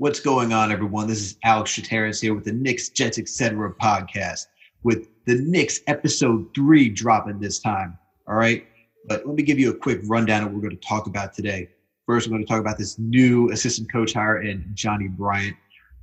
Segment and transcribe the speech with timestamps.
[0.00, 1.08] What's going on, everyone?
[1.08, 3.70] This is Alex Shateris here with the Knicks, Jets, etc.
[3.74, 4.46] podcast
[4.82, 7.98] with the Knicks episode three dropping this time.
[8.26, 8.64] All right.
[9.06, 11.34] But let me give you a quick rundown of what we're going to talk about
[11.34, 11.68] today.
[12.06, 15.54] First, we're going to talk about this new assistant coach hire in Johnny Bryant.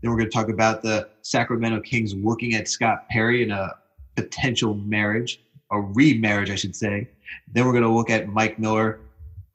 [0.03, 3.73] Then we're going to talk about the Sacramento Kings looking at Scott Perry in a
[4.15, 5.41] potential marriage,
[5.71, 7.09] a remarriage, I should say.
[7.51, 8.99] Then we're going to look at Mike Miller,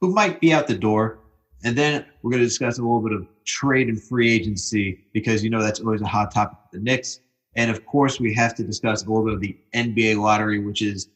[0.00, 1.20] who might be out the door.
[1.64, 5.44] And then we're going to discuss a little bit of trade and free agency because
[5.44, 7.20] you know that's always a hot topic for the Knicks.
[7.54, 10.82] And of course, we have to discuss a little bit of the NBA lottery, which
[10.82, 11.08] is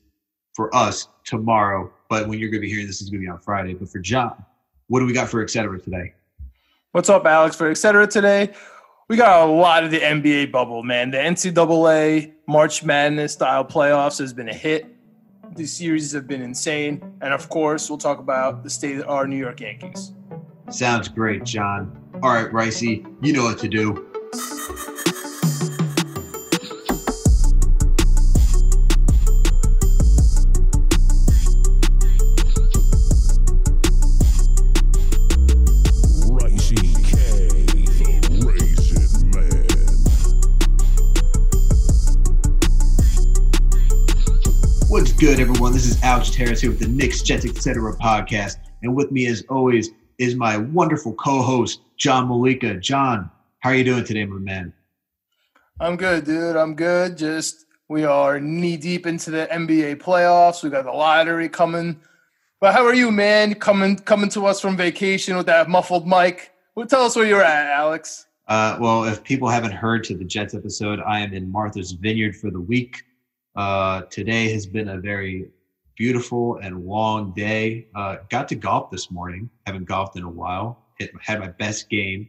[0.55, 1.91] for us tomorrow.
[2.09, 3.75] But when you're going to be hearing this, is going to be on Friday.
[3.75, 4.45] But for John,
[4.89, 5.81] what do we got for etc.
[5.81, 6.15] today?
[6.93, 7.57] What's up, Alex?
[7.57, 8.07] For etc.
[8.07, 8.55] today,
[9.09, 11.11] we got a lot of the NBA bubble, man.
[11.11, 14.87] The NCAA March Madness style playoffs has been a hit.
[15.55, 17.03] These series have been insane.
[17.21, 20.13] And of course, we'll talk about the state of our New York Yankees.
[20.71, 21.97] Sounds great, John.
[22.23, 23.93] All right, Ricey, you know what to do.
[36.27, 38.25] Ricey Kaisen
[39.35, 39.67] Man.
[44.89, 45.73] What's good, everyone?
[45.73, 47.97] This is Alex Terrace here with the Knicks, Jets, etc.
[47.99, 48.57] podcast.
[48.83, 52.75] And with me, as always, is my wonderful co-host, John Malika.
[52.75, 54.73] John, how are you doing today, my man?
[55.81, 56.57] I'm good, dude.
[56.57, 57.19] I'm good.
[57.19, 60.63] Just we are knee deep into the NBA playoffs.
[60.63, 62.01] We got the lottery coming.
[62.61, 63.55] But how are you, man?
[63.55, 66.53] Coming coming to us from vacation with that muffled mic.
[66.75, 68.27] Well, tell us where you're at, Alex.
[68.49, 72.37] Uh, well, if people haven't heard to the Jets episode, I am in Martha's Vineyard
[72.37, 73.03] for the week.
[73.55, 75.49] Uh, today has been a very
[75.97, 77.89] beautiful and long day.
[77.95, 79.51] Uh, got to golf this morning.
[79.67, 80.85] Haven't golfed in a while.
[80.99, 82.29] Hit, had my best game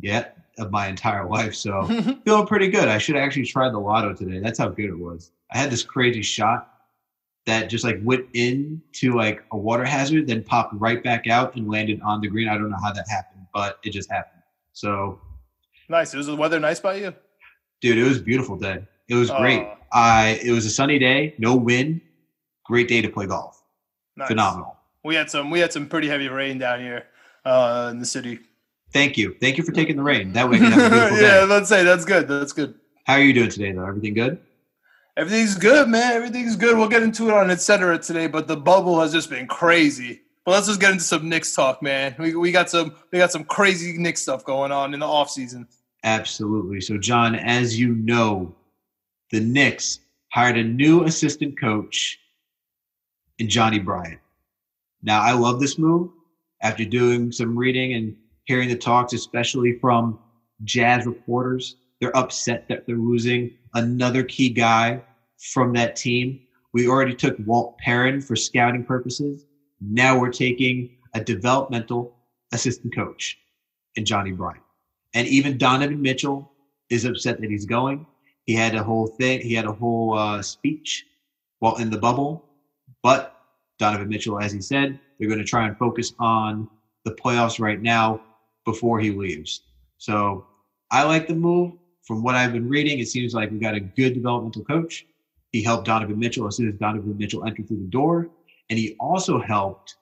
[0.00, 1.54] yet of my entire life.
[1.54, 1.84] So
[2.24, 2.88] feeling pretty good.
[2.88, 4.40] I should actually try the lotto today.
[4.40, 5.30] That's how good it was.
[5.52, 6.74] I had this crazy shot
[7.46, 11.70] that just like went into like a water hazard, then popped right back out and
[11.70, 12.48] landed on the green.
[12.48, 14.42] I don't know how that happened, but it just happened.
[14.72, 15.20] So
[15.88, 16.14] nice.
[16.14, 17.14] Was the weather nice by you?
[17.80, 18.84] Dude, it was beautiful day.
[19.08, 19.62] It was great.
[19.62, 22.02] Uh, I it was a sunny day, no wind,
[22.68, 23.62] great day to play golf.
[24.16, 24.28] Nice.
[24.28, 24.76] Phenomenal.
[25.02, 27.06] We had some we had some pretty heavy rain down here
[27.44, 28.38] uh, in the city.
[28.92, 29.34] Thank you.
[29.40, 30.32] Thank you for taking the rain.
[30.32, 31.46] That way, yeah.
[31.48, 32.28] Let's say that's good.
[32.28, 32.74] That's good.
[33.04, 33.86] How are you doing today, though?
[33.86, 34.38] Everything good?
[35.16, 36.12] Everything's good, man.
[36.12, 36.76] Everything's good.
[36.76, 37.98] We'll get into it on etc.
[37.98, 40.20] today, but the bubble has just been crazy.
[40.44, 42.14] But let's just get into some Knicks talk, man.
[42.18, 45.30] We, we got some we got some crazy Knicks stuff going on in the off
[45.30, 45.68] season.
[46.04, 46.80] Absolutely.
[46.80, 48.54] So, John, as you know,
[49.30, 50.00] the Knicks
[50.32, 52.18] hired a new assistant coach
[53.38, 54.20] in Johnny Bryant.
[55.02, 56.10] Now, I love this move
[56.62, 60.18] after doing some reading and hearing the talks, especially from
[60.64, 61.76] Jazz reporters.
[62.00, 65.02] They're upset that they're losing another key guy
[65.38, 66.40] from that team.
[66.72, 69.46] We already took Walt Perrin for scouting purposes.
[69.80, 72.16] Now we're taking a developmental
[72.52, 73.38] assistant coach
[73.96, 74.62] in Johnny Bryant.
[75.14, 76.52] And even Donovan Mitchell
[76.90, 78.06] is upset that he's going.
[78.44, 79.40] He had a whole thing.
[79.40, 81.04] He had a whole uh, speech
[81.58, 82.47] while in the bubble.
[83.08, 83.40] But
[83.78, 86.68] Donovan Mitchell, as he said, they're going to try and focus on
[87.06, 88.20] the playoffs right now
[88.66, 89.62] before he leaves.
[89.96, 90.44] So
[90.90, 91.72] I like the move.
[92.02, 95.06] From what I've been reading, it seems like we got a good developmental coach.
[95.52, 98.28] He helped Donovan Mitchell as soon as Donovan Mitchell entered through the door.
[98.68, 99.96] And he also helped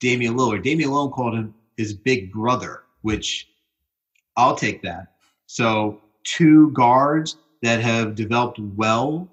[0.00, 0.62] Damian Lillard.
[0.62, 3.48] Damian Lillard called him his big brother, which
[4.38, 5.08] I'll take that.
[5.44, 9.28] So two guards that have developed well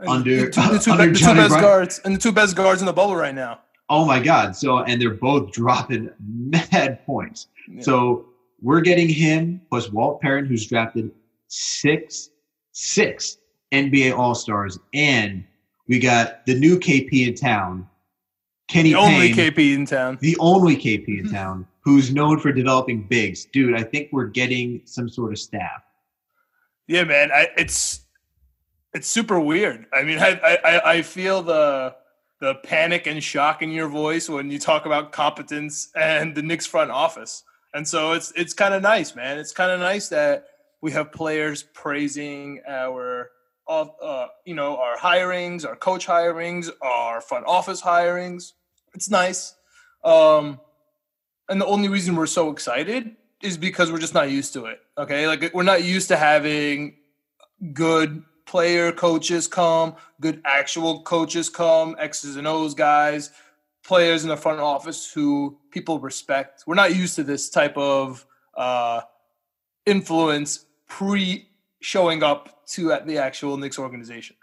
[0.00, 1.60] under, the, the, two, uh, under the two best Bryant.
[1.62, 3.60] guards and the two best guards in the bubble right now.
[3.88, 4.56] Oh my God!
[4.56, 7.48] So and they're both dropping mad points.
[7.68, 7.82] Yeah.
[7.82, 8.26] So
[8.60, 11.10] we're getting him plus Walt Perrin, who's drafted
[11.48, 12.30] six
[12.72, 13.38] six
[13.72, 15.44] NBA All Stars, and
[15.88, 17.88] we got the new KP in town,
[18.68, 18.92] Kenny.
[18.92, 20.18] The Payne, only KP in town.
[20.20, 23.46] The only KP in town, who's known for developing bigs.
[23.46, 25.82] Dude, I think we're getting some sort of staff.
[26.88, 28.05] Yeah, man, I, it's
[28.96, 29.84] it's super weird.
[29.92, 31.94] I mean, I, I I feel the
[32.40, 36.64] the panic and shock in your voice when you talk about competence and the Knicks
[36.64, 37.44] front office,
[37.74, 39.38] and so it's it's kind of nice, man.
[39.38, 40.46] It's kind of nice that
[40.80, 43.30] we have players praising our
[43.68, 48.52] uh, you know our hirings, our coach hirings, our front office hirings.
[48.94, 49.54] It's nice.
[50.04, 50.58] Um,
[51.50, 54.80] and the only reason we're so excited is because we're just not used to it.
[54.96, 56.96] Okay, like we're not used to having
[57.74, 63.30] good player coaches come, good actual coaches come, X's and O's guys,
[63.84, 66.64] players in the front office who people respect.
[66.66, 68.24] We're not used to this type of
[68.56, 69.02] uh,
[69.84, 71.48] influence pre
[71.80, 74.36] showing up to at the actual Knicks organization.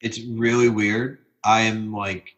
[0.00, 1.18] It's really weird.
[1.44, 2.36] I am like,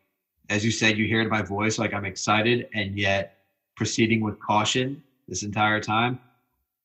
[0.51, 3.39] as you said, you hear it in my voice, like I'm excited and yet
[3.77, 6.21] proceeding with caution this entire time.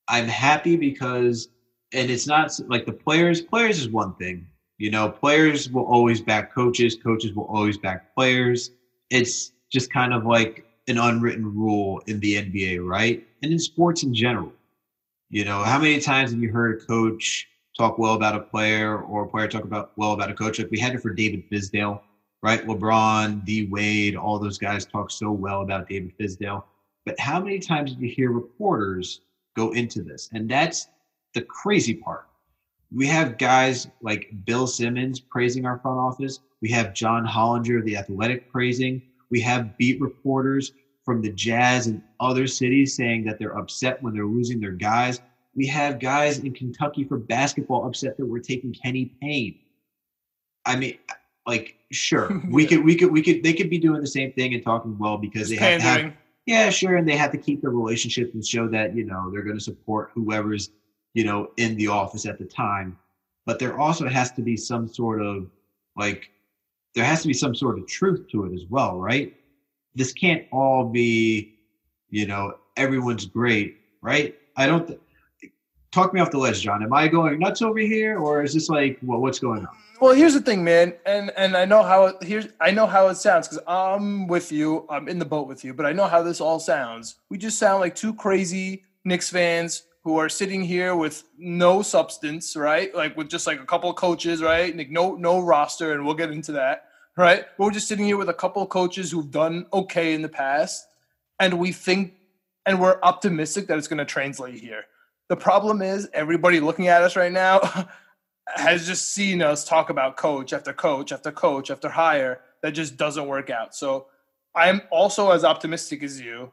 [0.08, 1.50] I'm happy because,
[1.94, 4.48] and it's not like the players, players is one thing.
[4.78, 8.72] You know, players will always back coaches, coaches will always back players.
[9.10, 13.26] It's just kind of like an unwritten rule in the NBA, right?
[13.44, 14.54] And in sports in general.
[15.30, 17.48] You know, how many times have you heard a coach
[17.78, 20.60] talk well about a player or a player talk about well about a coach?
[20.60, 22.02] Like we had it for David Fizdale,
[22.42, 22.66] right?
[22.66, 26.64] LeBron, D Wade, all those guys talk so well about David Fizdale.
[27.06, 29.22] But how many times did you hear reporters
[29.56, 30.30] go into this?
[30.34, 30.88] And that's
[31.34, 32.26] the crazy part.
[32.92, 36.40] We have guys like Bill Simmons praising our front office.
[36.62, 39.02] We have John Hollinger, the athletic, praising.
[39.30, 40.74] We have beat reporters
[41.06, 45.22] from the Jazz and other cities saying that they're upset when they're losing their guys.
[45.56, 49.60] We have guys in Kentucky for basketball upset that we're taking Kenny Payne.
[50.66, 50.98] I mean,
[51.46, 54.54] like, sure, we could, we could, we could, they could be doing the same thing
[54.54, 56.14] and talking well because they have, have,
[56.46, 59.44] yeah, sure, and they have to keep their relationship and show that you know they're
[59.44, 60.72] going to support whoever's
[61.14, 62.98] you know in the office at the time.
[63.46, 65.48] But there also has to be some sort of
[65.96, 66.30] like
[66.96, 69.36] there has to be some sort of truth to it as well, right?
[69.96, 71.56] This can't all be,
[72.10, 74.36] you know, everyone's great, right?
[74.56, 74.88] I don't.
[74.88, 75.00] Th-
[75.92, 76.84] talk me off the ledge, John.
[76.84, 79.76] Am I going nuts over here, or is this like well, what's going on?
[80.00, 83.08] Well, here's the thing, man, and and I know how it, here's I know how
[83.08, 84.86] it sounds because I'm with you.
[84.90, 87.16] I'm in the boat with you, but I know how this all sounds.
[87.30, 92.56] We just sound like two crazy Knicks fans who are sitting here with no substance,
[92.56, 92.96] right?
[92.96, 94.76] Like with just like a couple of coaches, right?
[94.76, 96.86] Like no no roster, and we'll get into that,
[97.16, 97.46] right?
[97.60, 100.88] We're just sitting here with a couple of coaches who've done okay in the past,
[101.40, 102.16] and we think
[102.66, 104.86] and we're optimistic that it's going to translate here.
[105.28, 107.60] The problem is everybody looking at us right now
[108.56, 112.98] has just seen us talk about coach after coach after coach after hire that just
[112.98, 113.76] doesn't work out.
[113.76, 114.08] So
[114.56, 116.52] I'm also as optimistic as you.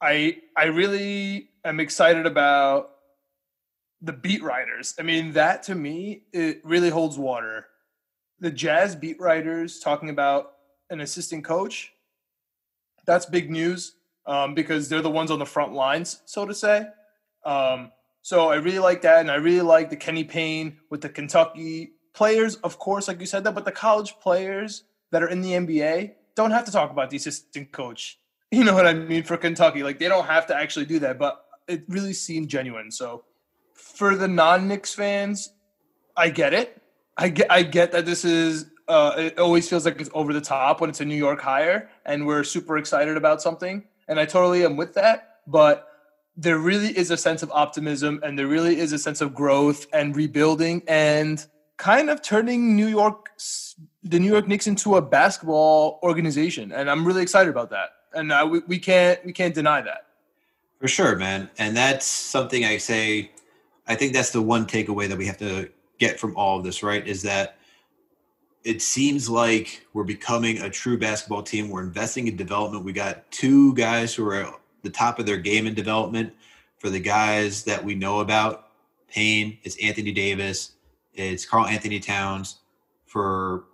[0.00, 2.90] I I really am excited about
[4.00, 4.94] the beat writers.
[4.98, 7.66] I mean, that to me it really holds water.
[8.40, 10.52] The Jazz beat writers talking about
[10.90, 11.92] an assistant coach.
[13.06, 13.94] That's big news
[14.26, 16.86] um, because they're the ones on the front lines, so to say.
[17.44, 17.92] Um,
[18.22, 21.92] so I really like that, and I really like the Kenny Payne with the Kentucky
[22.14, 25.52] players, of course, like you said that, but the college players that are in the
[25.52, 28.18] NBA don't have to talk about the assistant coach.
[28.54, 29.82] You know what I mean for Kentucky?
[29.82, 31.42] Like they don't have to actually do that, but
[31.72, 32.90] it really seemed genuine.
[32.90, 33.24] So
[33.74, 35.52] for the non-Knicks fans,
[36.16, 36.80] I get it.
[37.16, 40.40] I get I get that this is uh, it always feels like it's over the
[40.40, 44.24] top when it's a New York hire and we're super excited about something, and I
[44.24, 45.40] totally am with that.
[45.46, 45.88] But
[46.36, 49.86] there really is a sense of optimism and there really is a sense of growth
[49.92, 51.44] and rebuilding and
[51.76, 53.30] kind of turning New York
[54.02, 58.32] the New York Knicks into a basketball organization and I'm really excited about that and
[58.32, 60.06] uh, we, we can't we can't deny that
[60.82, 63.30] for sure man and that's something I say
[63.86, 66.82] I think that's the one takeaway that we have to get from all of this
[66.82, 67.56] right is that
[68.64, 73.30] it seems like we're becoming a true basketball team we're investing in development we got
[73.30, 76.34] two guys who are the top of their game in development
[76.82, 78.70] for the guys that we know about.
[79.08, 80.72] Payne, it's Anthony Davis,
[81.14, 82.58] it's Karl-Anthony Towns.
[83.06, 83.64] For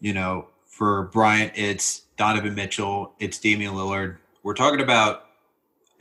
[0.00, 4.18] you know, for Bryant, it's Donovan Mitchell, it's Damian Lillard.
[4.42, 5.26] We're talking about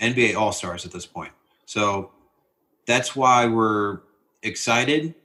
[0.01, 1.31] NBA All Stars at this point.
[1.65, 2.11] So
[2.85, 3.99] that's why we're
[4.43, 5.15] excited.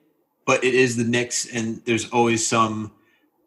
[0.45, 2.93] But it is the Knicks, and there's always some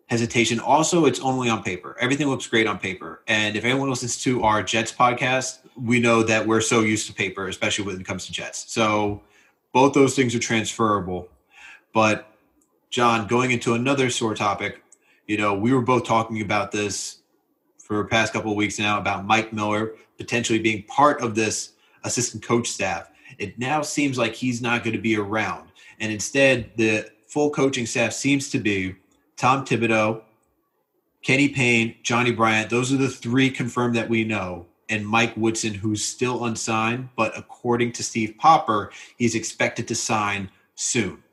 [0.08, 0.60] hesitation.
[0.60, 1.96] Also, it's only on paper.
[2.02, 3.22] Everything looks great on paper.
[3.28, 7.14] And if anyone listens to our Jets podcast, we know that we're so used to
[7.14, 8.66] paper, especially when it comes to Jets.
[8.72, 9.22] So
[9.72, 11.30] both those things are transferable.
[11.94, 12.30] But
[12.90, 14.84] John, going into another sore topic,
[15.28, 17.19] you know, we were both talking about this
[17.90, 21.72] for the past couple of weeks now about Mike Miller potentially being part of this
[22.04, 23.10] assistant coach staff.
[23.40, 25.70] It now seems like he's not going to be around.
[26.00, 28.96] And instead, the full coaching staff seems to be
[29.38, 30.22] Tom Thibodeau,
[31.24, 32.70] Kenny Payne, Johnny Bryant.
[32.70, 34.68] Those are the three confirmed that we know.
[34.90, 40.50] And Mike Woodson, who's still unsigned, but according to Steve Popper, he's expected to sign
[40.76, 41.24] soon.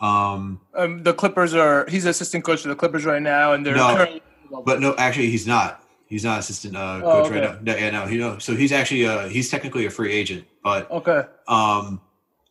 [0.00, 3.76] Um, um, the Clippers are he's assistant coach to the Clippers right now, and they're
[3.76, 4.22] no, currently-
[4.64, 5.84] but no, actually he's not.
[6.10, 7.40] He's not assistant uh, oh, coach okay.
[7.40, 7.58] right now.
[7.62, 8.38] No, yeah, no, know.
[8.38, 11.22] So he's actually uh, he's technically a free agent, but okay.
[11.46, 12.00] Um,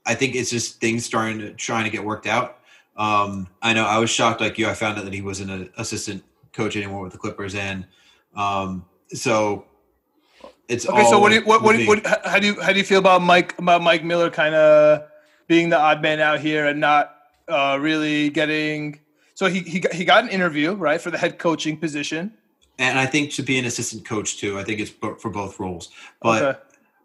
[0.06, 2.60] I think it's just things starting to trying to get worked out.
[2.96, 4.70] Um, I know I was shocked like you.
[4.70, 6.24] I found out that he wasn't an assistant
[6.54, 7.86] coach anymore with the Clippers, and
[8.34, 9.66] um, so
[10.70, 12.72] it's Okay, so what do you, what, what, do you- what how do you how
[12.72, 15.04] do you feel about Mike about Mike Miller kind of
[15.48, 17.14] being the odd man out here and not
[17.50, 19.02] uh, really getting
[19.34, 22.34] so he he got, he got an interview right for the head coaching position.
[22.80, 24.58] And I think to be an assistant coach too.
[24.58, 25.90] I think it's for both roles.
[26.22, 26.60] But okay.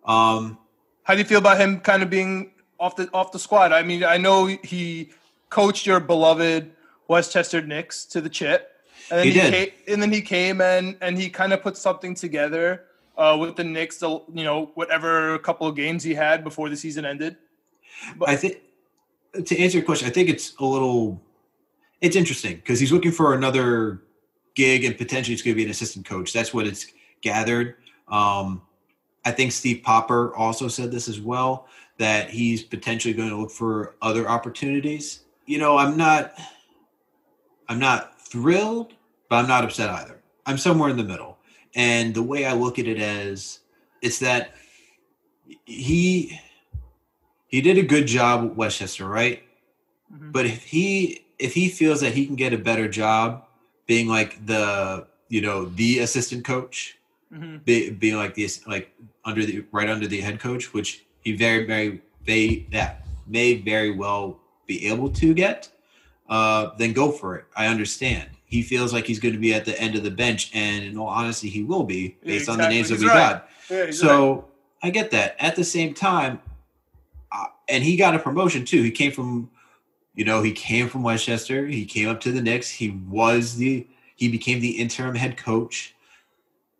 [0.06, 0.56] um,
[1.02, 3.72] How do you feel about him kind of being off the off the squad?
[3.72, 5.10] I mean, I know he
[5.50, 6.70] coached your beloved
[7.08, 8.70] Westchester Knicks to the chip,
[9.10, 9.52] and then He he, did.
[9.52, 12.84] Came, and then he came and and he kind of put something together
[13.18, 14.00] uh, with the Knicks.
[14.00, 17.36] You know, whatever couple of games he had before the season ended.
[18.16, 18.58] But, I think
[19.44, 21.20] to answer your question, I think it's a little
[22.00, 24.02] it's interesting because he's looking for another
[24.54, 26.32] gig and potentially it's going to be an assistant coach.
[26.32, 26.86] That's what it's
[27.20, 27.76] gathered.
[28.08, 28.62] Um,
[29.24, 31.66] I think Steve Popper also said this as well
[31.98, 35.20] that he's potentially going to look for other opportunities.
[35.46, 36.34] You know, I'm not
[37.68, 38.94] I'm not thrilled,
[39.28, 40.20] but I'm not upset either.
[40.46, 41.38] I'm somewhere in the middle.
[41.74, 43.60] And the way I look at it as
[44.02, 44.54] it's that
[45.64, 46.38] he
[47.46, 49.42] he did a good job at Westchester, right?
[50.12, 50.32] Mhm.
[50.32, 53.46] But if he if he feels that he can get a better job
[53.86, 56.96] being like the you know the assistant coach,
[57.32, 57.64] Mhm.
[57.64, 58.90] be, being like the like
[59.24, 63.90] under the right under the head coach, which he very very they that may very
[63.90, 65.68] well be able to get,
[66.28, 67.44] uh, then go for it.
[67.56, 68.28] I understand.
[68.46, 70.96] He feels like he's going to be at the end of the bench, and in
[70.96, 72.76] all honesty, he will be Yeah, based on the exactly.
[72.76, 73.14] names that we right.
[73.14, 73.48] got.
[73.70, 74.08] Yeah, he's right.
[74.08, 74.44] So
[74.82, 75.36] I get that.
[75.38, 76.40] At the same time,
[77.32, 78.82] uh, and he got a promotion too.
[78.82, 79.50] He came from,
[80.14, 81.66] you know, he came from Westchester.
[81.66, 82.70] He came up to the Knicks.
[82.70, 85.94] He was the he became the interim head coach.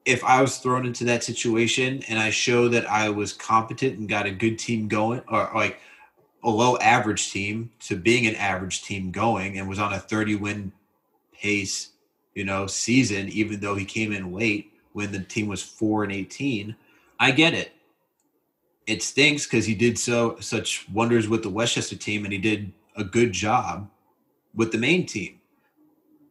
[0.04, 4.08] If I was thrown into that situation and I show that I was competent and
[4.08, 5.80] got a good team going, or like
[6.44, 10.36] a low average team to being an average team going, and was on a thirty
[10.36, 10.72] win
[11.32, 11.90] pace,
[12.34, 16.12] you know, season, even though he came in late when the team was four and
[16.12, 16.76] eighteen.
[17.18, 17.72] I get it.
[18.86, 22.72] It stinks because he did so such wonders with the Westchester team, and he did
[22.96, 23.90] a good job
[24.54, 25.40] with the main team.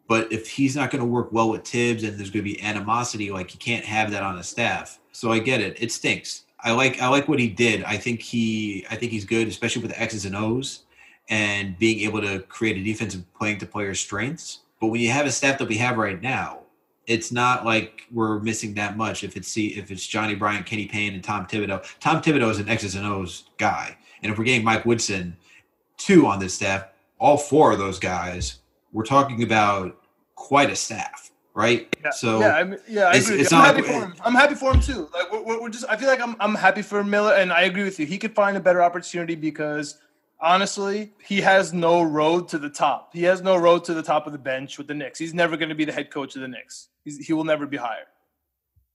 [0.08, 2.62] But if he's not going to work well with Thibs, and there's going to be
[2.62, 5.00] animosity, like you can't have that on a staff.
[5.12, 5.82] So I get it.
[5.82, 6.44] It stinks.
[6.60, 7.84] I like I like what he did.
[7.84, 10.84] I think he I think he's good, especially with the X's and O's
[11.30, 14.60] and being able to create a defense and playing to player strengths.
[14.80, 16.60] But when you have a staff that we have right now,
[17.06, 19.24] it's not like we're missing that much.
[19.24, 21.84] If it's see if it's Johnny Bryant, Kenny Payne, and Tom Thibodeau.
[22.00, 25.36] Tom Thibodeau is an X's and O's guy, and if we're getting Mike Woodson
[25.98, 26.88] two on this staff,
[27.20, 28.60] all four of those guys,
[28.92, 29.98] we're talking about
[30.36, 31.96] quite a staff, right?
[32.04, 33.40] Yeah, So yeah, I'm, yeah, I agree.
[33.40, 34.14] I'm happy like- for him.
[34.24, 35.10] I'm happy for him too.
[35.14, 37.62] Like we're, we're we're just, I feel like I'm I'm happy for Miller, and I
[37.64, 38.06] agree with you.
[38.06, 40.00] He could find a better opportunity because
[40.42, 43.14] honestly, he has no road to the top.
[43.14, 45.18] He has no road to the top of the bench with the Knicks.
[45.18, 46.90] He's never going to be the head coach of the Knicks.
[47.06, 48.08] He's, he will never be hired.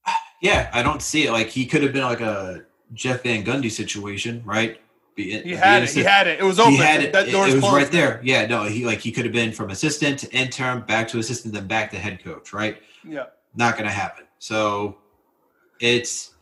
[0.43, 1.33] yeah, I don't see it.
[1.33, 4.81] Like he could have been like a Jeff Van Gundy situation, right?
[5.18, 5.90] Be, He had it.
[5.90, 6.38] He had it.
[6.38, 6.75] It was open.
[6.75, 7.12] He had it.
[7.12, 7.75] That It, it was closed.
[7.75, 8.20] right there.
[8.22, 11.54] Yeah, no, he like he could have been from assistant to intern, back to assistant,
[11.54, 12.80] then back to head coach, right?
[13.02, 13.25] Yeah.
[13.56, 14.26] Not going to happen.
[14.38, 14.96] So
[15.80, 16.34] it's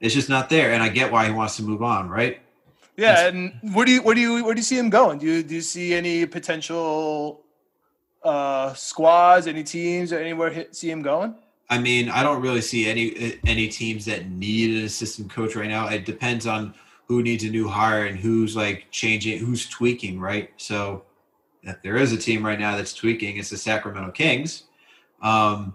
[0.00, 2.40] it's just not there, and I get why he wants to move on, right?
[2.98, 5.18] Yeah, and where do you where do you where do you see him going?
[5.18, 7.40] Do you do you see any potential
[8.22, 11.34] uh squads, any teams, or anywhere hit, see him going?
[11.70, 15.68] I mean, I don't really see any any teams that need an assistant coach right
[15.70, 15.88] now.
[15.88, 16.74] It depends on
[17.08, 20.50] who needs a new hire and who's like changing, who's tweaking, right?
[20.58, 21.04] So
[21.62, 24.64] if there is a team right now that's tweaking, it's the Sacramento Kings.
[25.22, 25.74] Um,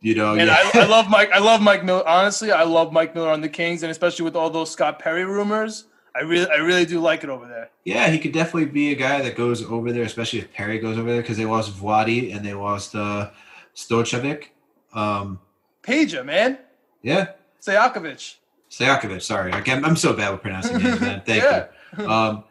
[0.00, 0.70] you know, And yeah.
[0.74, 1.30] I, I love Mike.
[1.32, 2.06] I love Mike Miller.
[2.06, 5.24] Honestly, I love Mike Miller on the Kings, and especially with all those Scott Perry
[5.24, 7.70] rumors, I really, I really do like it over there.
[7.84, 10.98] Yeah, he could definitely be a guy that goes over there, especially if Perry goes
[10.98, 13.30] over there because they lost Vlade and they lost uh,
[13.74, 14.48] Stojakovic.
[14.92, 15.40] Um,
[15.82, 16.58] Peja, man,
[17.02, 18.36] yeah, Sajakovic.
[18.78, 19.22] Stojakovic.
[19.22, 21.22] Sorry, I I'm so bad with pronouncing names, man.
[21.24, 21.66] Thank Yeah.
[21.98, 22.08] you.
[22.08, 22.44] Um,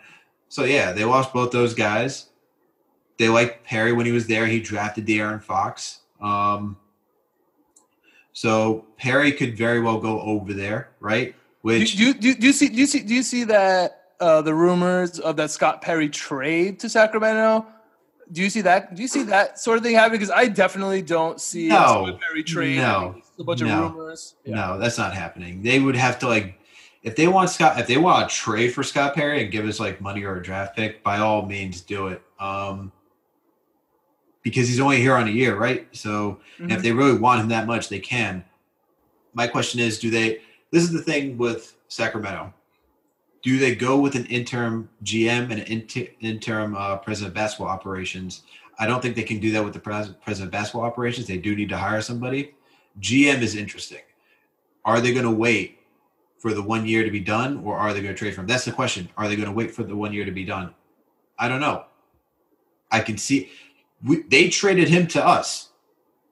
[0.50, 2.28] so yeah, they lost both those guys.
[3.18, 4.46] They liked Perry when he was there.
[4.48, 6.00] He drafted De'Aaron Fox.
[6.22, 6.78] Um,
[8.34, 11.32] so Perry could very well go over there, right?
[11.34, 12.70] Do, Which do, do, do you see?
[12.70, 13.00] Do you see?
[13.02, 17.66] Do you see that uh, the rumors of that Scott Perry trade to Sacramento?
[18.32, 18.96] Do you see that?
[18.96, 20.20] Do you see that sort of thing happening?
[20.20, 22.18] Because I definitely don't see No.
[22.28, 22.78] Perry trade.
[22.78, 23.16] No.
[23.40, 23.86] A bunch No.
[23.86, 24.36] of rumors.
[24.46, 24.56] Yeah.
[24.56, 25.62] No, that's not happening.
[25.62, 26.60] They would have to like
[27.04, 29.80] if they want Scott if they want to trade for Scott Perry and give us
[29.80, 32.22] like money or a draft pick, by all means do it.
[32.40, 32.92] Um
[34.42, 35.88] because he's only here on a year, right?
[35.96, 38.44] So and if they really want him that much, they can.
[39.34, 42.54] My question is, do they this is the thing with Sacramento.
[43.44, 47.68] Do they go with an interim GM and an inter, interim uh, president of basketball
[47.68, 48.42] operations?
[48.80, 51.28] I don't think they can do that with the pres- president of basketball operations.
[51.28, 52.55] They do need to hire somebody.
[53.02, 54.00] GM is interesting.
[54.86, 55.80] are they going to wait
[56.38, 58.48] for the one year to be done, or are they going to trade for him?
[58.48, 59.10] That's the question.
[59.18, 60.74] Are they going to wait for the one year to be done?
[61.40, 61.86] I don't know.
[62.92, 63.50] I can see
[64.04, 65.70] we, they traded him to us.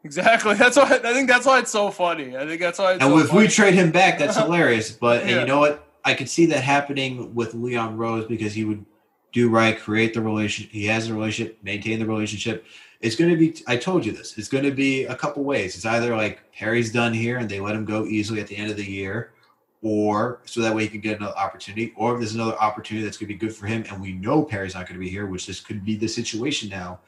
[0.03, 0.53] Exactly.
[0.63, 2.35] That's why I think that's why it's so funny.
[2.37, 2.91] I think that's why.
[2.93, 3.39] and so if funny.
[3.39, 4.91] we trade him back, that's hilarious.
[4.91, 5.39] But and Yeah.
[5.41, 5.87] you know what?
[6.05, 8.85] I could see that happening with Leon Rose because he would
[9.31, 10.67] do right, create the relation.
[10.69, 12.65] He has a relationship, maintain the relationship.
[13.03, 13.61] It's going to be.
[13.67, 14.37] I told you this.
[14.37, 15.75] It's going to be a couple ways.
[15.75, 18.71] It's either like Perry's done here and they let him go easily at the end
[18.71, 19.33] of the year,
[19.81, 21.93] or so that way he can get another opportunity.
[21.97, 24.41] Or if there's another opportunity that's going to be good for him, and we know
[24.41, 27.01] Perry's not going to be here, which this could be the situation now.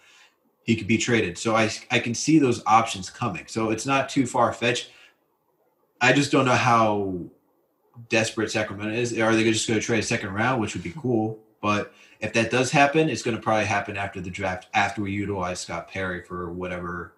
[0.64, 1.38] He could be traded.
[1.38, 3.46] So I I can see those options coming.
[3.48, 4.92] So it's not too far fetched.
[6.02, 7.16] I just don't know how
[8.10, 9.18] desperate Sacramento is.
[9.18, 11.40] Are they just going to trade a second round, which would be cool?
[11.62, 15.12] But if that does happen, it's going to probably happen after the draft, after we
[15.12, 17.14] utilize Scott Perry for whatever,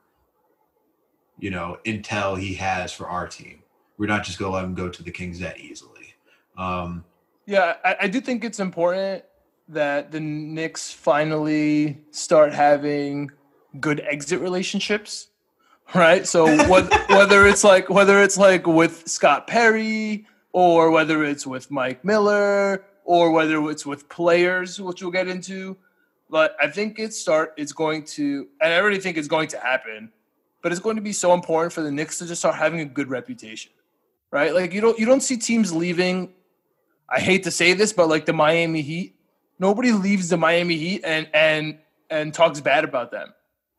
[1.39, 3.63] you know, intel he has for our team.
[3.97, 6.15] We're not just going to let him go to the Kings that easily.
[6.57, 7.05] Um,
[7.45, 9.23] Yeah, I, I do think it's important
[9.69, 13.31] that the Knicks finally start having
[13.79, 15.27] good exit relationships,
[15.93, 16.25] right?
[16.25, 21.69] So what, whether it's like whether it's like with Scott Perry or whether it's with
[21.69, 25.77] Mike Miller or whether it's with players, which we'll get into,
[26.29, 29.59] but I think it start it's going to, and I already think it's going to
[29.59, 30.11] happen,
[30.61, 32.85] but it's going to be so important for the Knicks to just start having a
[32.85, 33.71] good reputation,
[34.29, 34.53] right?
[34.53, 36.33] Like you don't you don't see teams leaving
[37.09, 39.15] I hate to say this, but like the Miami Heat,
[39.57, 41.77] nobody leaves the Miami Heat and and
[42.09, 43.33] and talks bad about them.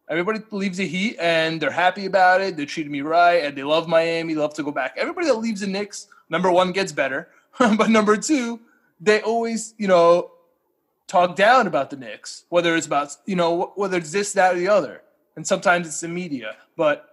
[0.08, 2.56] Everybody leaves the Heat and they're happy about it.
[2.56, 4.94] They treated me right and they love Miami, love to go back.
[4.96, 8.60] Everybody that leaves the Knicks, number one, gets better, but number two,
[9.00, 10.32] they always you know
[11.08, 14.58] talk down about the Knicks, whether it's about you know whether it's this, that, or
[14.58, 15.02] the other,
[15.34, 17.06] and sometimes it's the media, but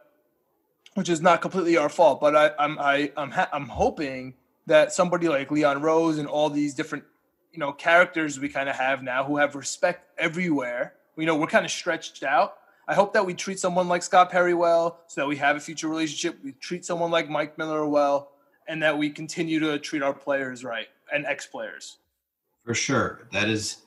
[0.94, 2.22] which is not completely our fault.
[2.22, 4.36] But I, I'm I, I'm ha- I'm hoping
[4.68, 7.04] that somebody like Leon Rose and all these different,
[7.52, 10.94] you know, characters we kind of have now who have respect everywhere.
[11.18, 12.58] You know, we're kind of stretched out.
[12.88, 15.60] I hope that we treat someone like Scott Perry well, so that we have a
[15.60, 16.38] future relationship.
[16.44, 18.32] We treat someone like Mike Miller well,
[18.68, 21.98] and that we continue to treat our players right and ex players.
[22.64, 23.78] for sure, that is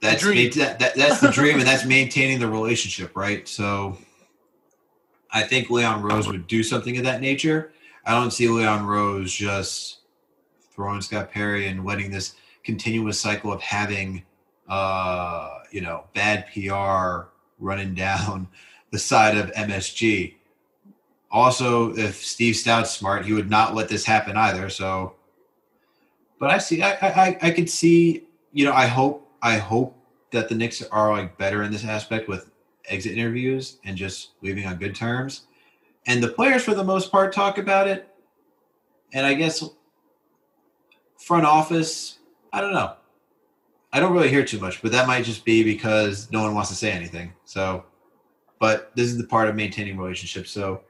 [0.00, 3.46] that's that, that, that's the dream, and that's maintaining the relationship, right?
[3.48, 3.96] So,
[5.30, 7.72] I think Leon Rose would do something of that nature.
[8.04, 10.00] I don't see Leon Rose just
[10.72, 14.22] throwing Scott Perry and letting this continuous cycle of having,
[14.68, 18.48] uh, you know, bad PR running down
[18.92, 20.34] the side of MSG.
[21.30, 24.70] Also, if Steve Stoute's smart, he would not let this happen either.
[24.70, 25.14] So,
[26.38, 29.96] but I see, I, I, I could see, you know, I hope, I hope
[30.32, 32.50] that the Knicks are like better in this aspect with
[32.88, 35.46] exit interviews and just leaving on good terms.
[36.06, 38.08] And the players, for the most part, talk about it.
[39.12, 39.64] And I guess
[41.18, 42.18] front office,
[42.52, 42.94] I don't know.
[43.92, 46.68] I don't really hear too much, but that might just be because no one wants
[46.70, 47.32] to say anything.
[47.44, 47.84] So,
[48.58, 50.50] but this is the part of maintaining relationships.
[50.50, 50.82] So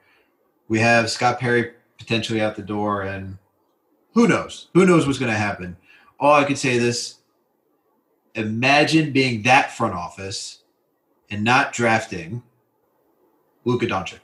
[0.69, 3.39] we have Scott Perry potentially out the door, and
[4.17, 4.69] who knows?
[4.73, 5.77] Who knows what's going to happen?
[6.19, 7.17] All I could say this
[8.35, 10.63] imagine being that front office
[11.31, 12.43] and not drafting
[13.67, 14.21] Luka Doncic.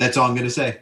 [0.00, 0.80] That's all I'm going to say.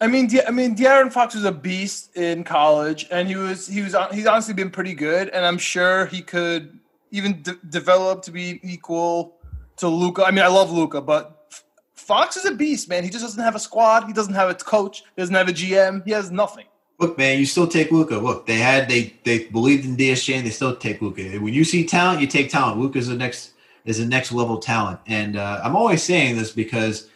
[0.00, 3.68] I mean, De- I mean, De'Aaron Fox was a beast in college, and he was
[3.68, 6.76] he was he's honestly been pretty good, and I'm sure he could
[7.12, 9.36] even de- develop to be equal
[9.76, 10.24] to Luka.
[10.24, 11.54] I mean, I love Luka, but
[11.94, 13.04] Fox is a beast, man.
[13.04, 14.08] He just doesn't have a squad.
[14.08, 15.04] He doesn't have a coach.
[15.14, 16.04] He doesn't have a GM.
[16.04, 16.64] He has nothing.
[17.02, 18.16] Look, man, you still take Luka.
[18.16, 21.22] Look, they had they they believed in DSJ, and they still take Luka.
[21.40, 22.78] When you see talent, you take talent.
[22.78, 27.08] Luka's the next is the next level talent, and uh, I'm always saying this because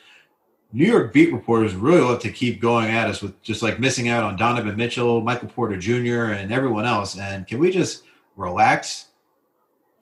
[0.72, 4.08] New York beat reporters really love to keep going at us with just like missing
[4.08, 7.16] out on Donovan Mitchell, Michael Porter Jr., and everyone else.
[7.16, 8.02] And can we just
[8.34, 9.06] relax?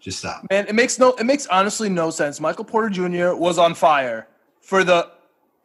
[0.01, 0.47] Just stop.
[0.51, 2.41] Man, it makes no it makes honestly no sense.
[2.41, 3.35] Michael Porter Jr.
[3.35, 4.29] was on fire
[4.63, 5.11] for the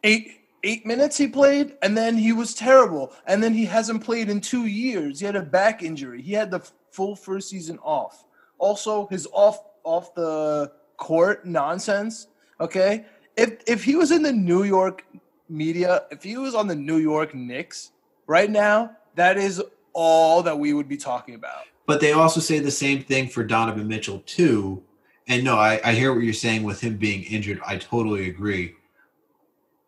[0.04, 3.12] eight eight minutes he played, and then he was terrible.
[3.26, 5.20] And then he hasn't played in two years.
[5.20, 6.22] He had a back injury.
[6.22, 8.24] He had the full first season off.
[8.58, 12.28] Also, his off off the court nonsense.
[12.60, 15.04] Okay, if if he was in the New York
[15.48, 17.92] media, if he was on the New York Knicks
[18.26, 21.64] right now, that is all that we would be talking about.
[21.86, 24.82] But they also say the same thing for Donovan Mitchell too.
[25.26, 27.60] And no, I, I hear what you're saying with him being injured.
[27.66, 28.74] I totally agree.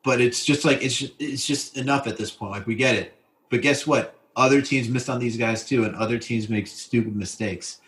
[0.04, 2.52] But it's just like it's just, it's just enough at this point.
[2.52, 3.14] Like we get it.
[3.50, 4.18] But guess what?
[4.34, 7.80] Other teams missed on these guys too, and other teams make stupid mistakes.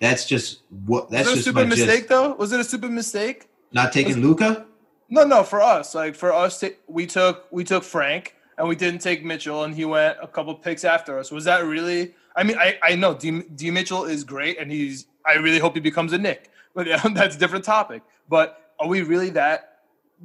[0.00, 1.10] That's just what.
[1.10, 2.08] That's was it a just stupid mistake gist.
[2.08, 2.32] though?
[2.34, 3.48] Was it a stupid mistake?
[3.72, 4.66] Not taking Luka.
[5.08, 5.44] No, no.
[5.44, 9.64] For us, like for us, we took we took Frank, and we didn't take Mitchell,
[9.64, 11.30] and he went a couple picks after us.
[11.30, 12.14] Was that really?
[12.36, 15.06] I mean, I, I know D, D Mitchell is great, and he's.
[15.26, 18.02] I really hope he becomes a Knick, but yeah, that's a different topic.
[18.28, 19.69] But are we really that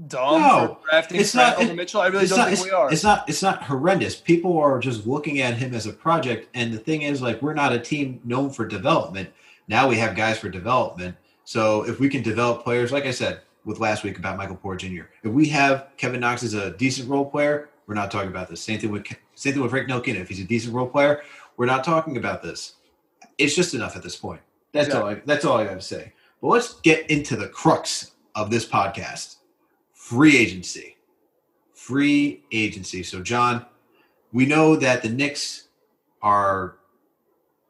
[0.07, 2.01] dumb No, for drafting it's Trent not- over Mitchell?
[2.01, 2.91] I really it's don't not, think we are.
[2.91, 4.15] it's not it's not horrendous.
[4.15, 7.53] People are just looking at him as a project, and the thing is, like, we're
[7.53, 9.29] not a team known for development.
[9.67, 11.15] Now we have guys for development.
[11.43, 14.87] So if we can develop players, like I said with last week about Michael Porter
[14.87, 18.47] Jr., if we have Kevin Knox as a decent role player, we're not talking about
[18.49, 18.61] this.
[18.61, 19.05] Same thing with
[19.35, 20.15] same thing with Frank Ntilikina.
[20.21, 21.21] If he's a decent role player,
[21.57, 22.73] we're not talking about this.
[23.37, 24.41] It's just enough at this point.
[24.71, 25.07] That's all.
[25.07, 26.13] I, that's all I got to say.
[26.41, 29.37] But let's get into the crux of this podcast:
[30.09, 30.95] free agency
[31.85, 33.03] free agency.
[33.03, 33.63] So, John,
[34.33, 35.67] we know that the Knicks
[36.23, 36.77] are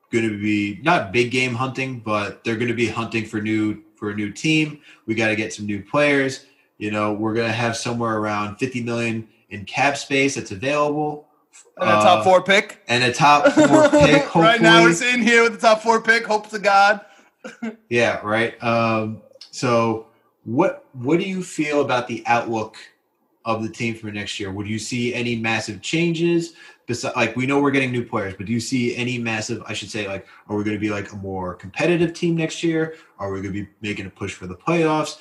[0.09, 3.83] going to be not big game hunting, but they're going to be hunting for new
[3.97, 4.79] for a new team.
[5.05, 6.45] We got to get some new players.
[6.77, 11.27] You know, we're going to have somewhere around 50 million in cap space that's available.
[11.77, 12.81] and a top four pick.
[12.87, 14.33] and a top four pick.
[14.33, 16.25] Right now, we're sitting here with the top four pick.
[16.25, 17.01] Hope to God.
[17.89, 18.61] Yeah, right.
[18.63, 19.21] Um,
[19.51, 20.07] so
[20.45, 22.77] what what do you feel about the outlook
[23.43, 24.51] of the team for next year?
[24.51, 26.53] Would you see any massive changes?
[26.87, 29.61] Besides, like we know we're getting new players, but do you see any massive?
[29.67, 32.63] I should say, like, are we going to be like a more competitive team next
[32.63, 32.95] year?
[33.17, 35.17] Are we going to be making a push for the playoffs?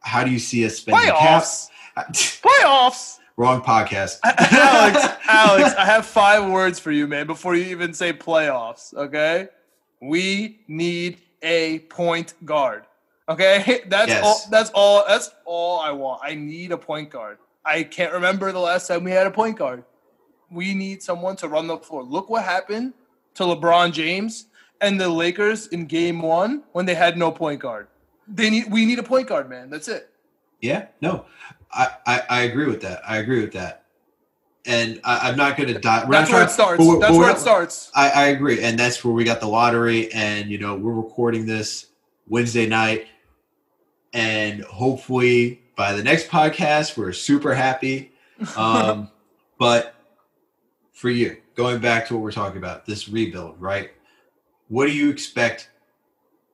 [0.00, 1.68] How do you see us spending Playoffs.
[1.94, 2.12] cap?
[2.12, 3.18] Playoffs.
[3.38, 8.14] Wrong podcast, Alex, Alex, I have five words for you, man, before you even say
[8.14, 9.48] playoffs, okay?
[10.00, 12.85] We need a point guard.
[13.28, 13.82] Okay?
[13.88, 14.22] That's Yes.
[14.24, 16.20] all that's all that's all I want.
[16.24, 17.38] I need a point guard.
[17.64, 19.84] I can't remember the last time we had a point guard.
[20.50, 22.04] We need someone to run the floor.
[22.04, 22.94] Look what happened
[23.34, 24.46] to LeBron James
[24.80, 27.88] and the Lakers in game 1 when they had no point guard.
[28.28, 29.70] They need we need a point guard, man.
[29.70, 30.10] That's it.
[30.60, 31.26] Yeah, no,
[31.72, 33.00] I, I, I agree with that.
[33.06, 33.84] I agree with that.
[34.64, 36.06] And I, I'm not going to die.
[36.08, 36.80] That's where it starts.
[36.84, 37.90] we're- That's we're where it starts.
[37.94, 40.10] I, I agree, and that's where we got the lottery.
[40.12, 41.86] And you know, we're recording this
[42.28, 43.06] Wednesday night,
[44.12, 48.12] and hopefully by the next podcast, we're super happy.
[48.54, 49.10] Um,
[49.58, 49.94] but
[50.92, 53.92] for you, going back to what we're talking about, this rebuild, right?
[54.68, 55.70] What do you expect?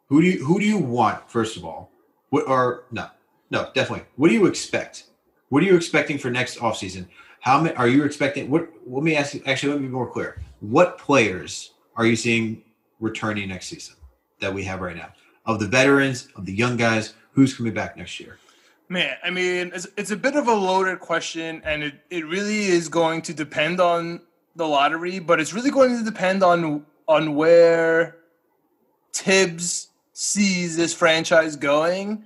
[0.09, 1.91] Who do you who do you want first of all?
[2.31, 3.09] What are no,
[3.51, 4.07] no, definitely.
[4.17, 5.05] What do you expect?
[5.49, 7.09] What are you expecting for next offseason?
[7.41, 8.49] How many are you expecting?
[8.49, 10.41] What let me ask you actually let me be more clear.
[10.61, 12.63] What players are you seeing
[13.01, 13.97] returning next season
[14.41, 15.13] that we have right now?
[15.47, 18.39] Of the veterans, of the young guys, who's coming back next year?
[18.89, 22.67] Man, I mean, it's, it's a bit of a loaded question, and it, it really
[22.67, 24.21] is going to depend on
[24.57, 28.17] the lottery, but it's really going to depend on on where
[29.13, 32.25] Thibs sees this franchise going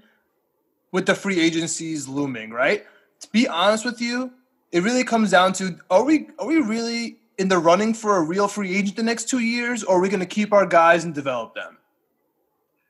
[0.93, 2.85] with the free agencies looming, right?
[3.21, 4.33] To be honest with you,
[4.73, 8.23] it really comes down to are we are we really in the running for a
[8.23, 11.05] real free agent the next two years, or are we going to keep our guys
[11.05, 11.79] and develop them?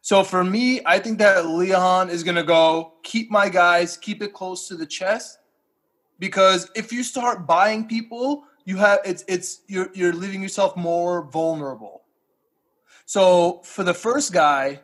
[0.06, 4.22] So for me, I think that Leon is going to go keep my guys, keep
[4.22, 5.40] it close to the chest,
[6.20, 11.28] because if you start buying people, you have it's it's you're you're leaving yourself more
[11.32, 12.04] vulnerable.
[13.04, 14.78] So for the first guy,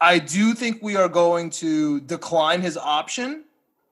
[0.00, 3.44] I do think we are going to decline his option,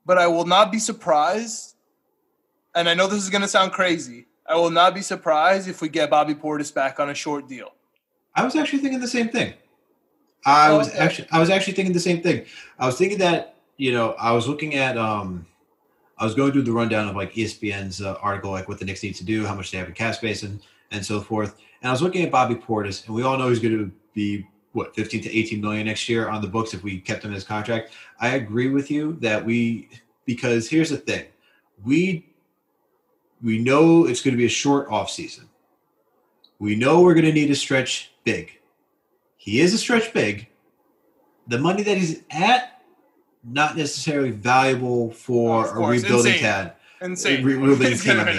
[0.06, 1.74] but I will not be surprised.
[2.74, 4.28] And I know this is going to sound crazy.
[4.46, 7.74] I will not be surprised if we get Bobby Portis back on a short deal.
[8.34, 9.52] I was actually thinking the same thing.
[10.46, 12.46] I Oh, was actually I was actually thinking the same thing.
[12.78, 15.44] I was thinking that you know I was looking at um
[16.18, 19.02] I was going through the rundown of like ESPN's uh, article like what the Knicks
[19.02, 20.60] need to do, how much they have in cap space, and
[20.92, 21.58] and so forth.
[21.82, 24.46] And I was looking at Bobby Portis, and we all know he's going to be
[24.72, 27.34] what 15 to 18 million next year on the books if we kept him in
[27.34, 27.92] his contract.
[28.20, 29.88] I agree with you that we
[30.24, 31.26] because here's the thing,
[31.84, 32.26] we
[33.42, 35.48] we know it's going to be a short off season.
[36.58, 38.55] We know we're going to need to stretch big.
[39.46, 40.48] He is a stretch big.
[41.46, 42.82] The money that he's at,
[43.44, 46.40] not necessarily valuable for Of a rebuilding insane.
[46.40, 46.72] tad.
[47.00, 47.44] Insane.
[47.44, 48.36] Re- rebuilding It's team, I right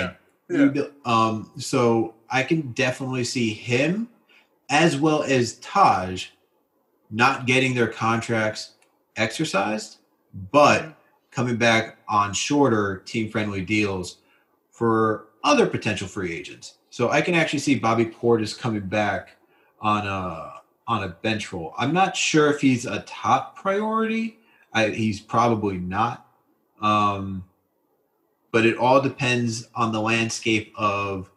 [0.50, 0.72] mean.
[0.76, 0.84] Yeah.
[1.06, 4.10] Um, so I can definitely see him
[4.70, 6.28] as well as Taj
[7.10, 8.74] not getting their contracts
[9.15, 10.00] exercised,
[10.52, 10.93] but
[11.32, 14.17] coming back on shorter team friendly deals
[14.72, 16.80] for other potential free agents.
[16.89, 19.38] So I can actually see Bobby Portis coming back
[19.80, 20.57] on a
[20.88, 21.73] on a bench role.
[21.78, 24.39] I'm not sure if he's a top priority.
[24.73, 26.26] I, he's probably not.
[26.82, 27.43] Um,
[28.52, 31.30] but it all depends on the landscape of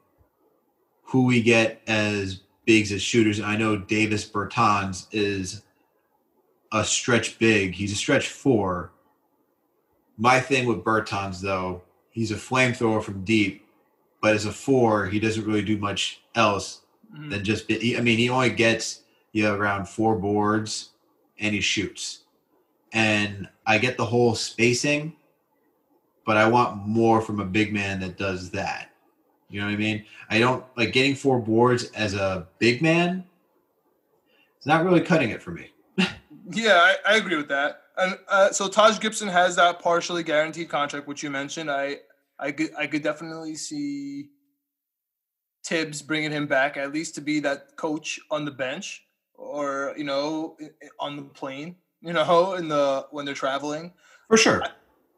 [1.03, 3.39] who we get as bigs as shooters.
[3.39, 5.63] And I know Davis Bertans is
[6.73, 7.75] a stretch big.
[7.75, 8.93] He's a stretch four.
[10.17, 13.67] My thing with Bertans though, he's a flamethrower from deep,
[14.23, 16.83] but as a four, he doesn't really do much else
[17.13, 17.31] Mhm.
[17.31, 17.69] than just.
[17.69, 19.01] He, I mean, he only gets
[19.33, 20.91] you know, around four boards,
[21.39, 22.25] and he shoots.
[22.93, 25.15] And I get the whole spacing,
[26.27, 28.91] but I want more from a big man that does that.
[29.49, 30.05] You know what I mean?
[30.29, 33.25] I don't like getting four boards as a big man.
[34.57, 35.71] It's not really cutting it for me.
[36.53, 37.83] Yeah, I, I agree with that.
[37.97, 41.71] And uh, so Taj Gibson has that partially guaranteed contract, which you mentioned.
[41.71, 41.99] I
[42.39, 44.31] I could I could definitely see
[45.65, 49.05] Thibs bringing him back at least to be that coach on the bench
[49.41, 51.77] or you know i- i- on the plane.
[52.03, 53.93] You know, in the when they're traveling.
[54.29, 54.63] For sure.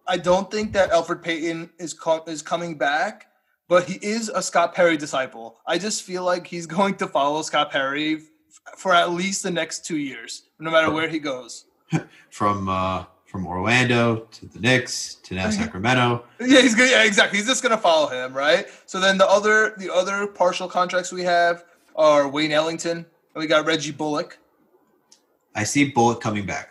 [0.07, 3.27] I don't think that Alfred Payton is co- is coming back,
[3.69, 5.59] but he is a Scott Perry disciple.
[5.67, 9.51] I just feel like he's going to follow Scott Perry f- for at least the
[9.51, 11.67] next two years, no matter where he goes.
[12.31, 16.25] From uh from Orlando to the Knicks to now Sacramento.
[16.39, 16.91] Yeah, he's good.
[16.91, 17.39] Yeah, exactly.
[17.39, 18.67] He's just gonna follow him, right?
[18.87, 21.65] So then the other the other partial contracts we have
[21.97, 24.39] are Wayne Ellington, we got Reggie Bullock.
[25.55, 26.71] I see Bullock coming back.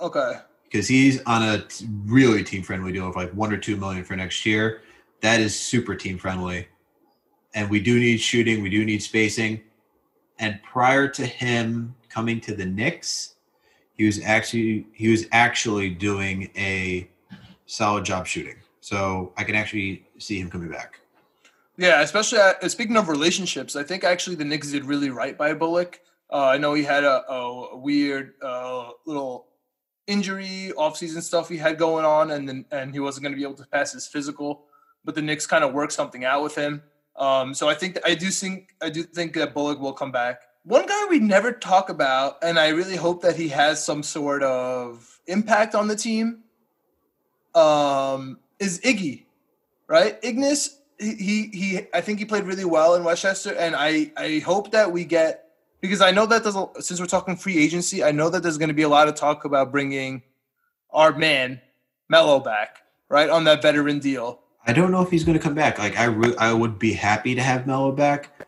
[0.00, 0.38] Okay.
[0.64, 4.02] because he's on a t- really team friendly deal of like one or two million
[4.04, 4.82] for next year.
[5.20, 6.66] That is super team friendly.
[7.54, 9.60] And we do need shooting, we do need spacing.
[10.38, 13.36] And prior to him coming to the Knicks,
[13.94, 17.08] he was actually he was actually doing a
[17.66, 18.56] solid job shooting.
[18.80, 20.98] So I can actually see him coming back.
[21.76, 25.54] Yeah, especially uh, speaking of relationships, I think actually the Knicks did really right by
[25.54, 26.00] Bullock.
[26.30, 29.46] Uh, I know he had a, a, weird uh, little
[30.06, 33.42] injury, offseason stuff he had going on, and then and he wasn't going to be
[33.42, 34.64] able to pass his physical.
[35.04, 36.82] But the Knicks kind of worked something out with him.
[37.16, 40.42] Um, so I think I do think I do think that Bullock will come back.
[40.64, 44.42] One guy we never talk about, and I really hope that he has some sort
[44.42, 46.44] of impact on the team,
[47.54, 49.24] um, is Iggy,
[49.88, 50.20] right?
[50.22, 54.70] Ignas he, he I think he played really well in Westchester, and I I hope
[54.72, 55.42] that we get
[55.80, 58.56] because I know that there's a, since we're talking free agency, I know that there's
[58.56, 60.22] going to be a lot of talk about bringing
[60.90, 61.60] our man
[62.08, 64.40] Melo back, right on that veteran deal.
[64.66, 65.78] I don't know if he's going to come back.
[65.78, 68.46] Like I, re- I would be happy to have Melo back,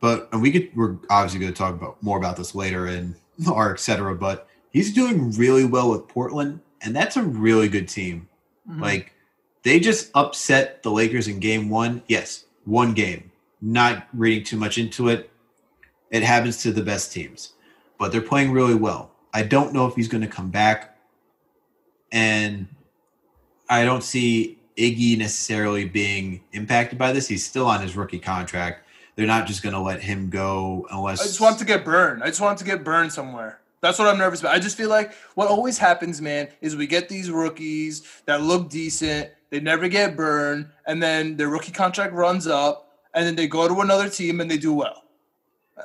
[0.00, 0.74] but and we could.
[0.74, 3.14] We're obviously going to talk about more about this later in
[3.48, 4.16] our etc.
[4.16, 8.28] But he's doing really well with Portland, and that's a really good team.
[8.68, 8.82] Mm-hmm.
[8.82, 9.12] Like
[9.62, 12.02] they just upset the Lakers in Game One.
[12.06, 13.30] Yes, one game.
[13.60, 15.30] Not reading too much into it.
[16.10, 17.52] It happens to the best teams,
[17.98, 19.10] but they're playing really well.
[19.34, 20.96] I don't know if he's going to come back,
[22.10, 22.66] and
[23.68, 27.28] I don't see Iggy necessarily being impacted by this.
[27.28, 28.86] He's still on his rookie contract.
[29.16, 31.20] They're not just going to let him go unless.
[31.20, 32.22] I just want to get burned.
[32.22, 33.60] I just want to get burned somewhere.
[33.80, 34.54] That's what I'm nervous about.
[34.54, 38.68] I just feel like what always happens, man, is we get these rookies that look
[38.70, 43.46] decent, they never get burned, and then their rookie contract runs up, and then they
[43.46, 45.04] go to another team and they do well.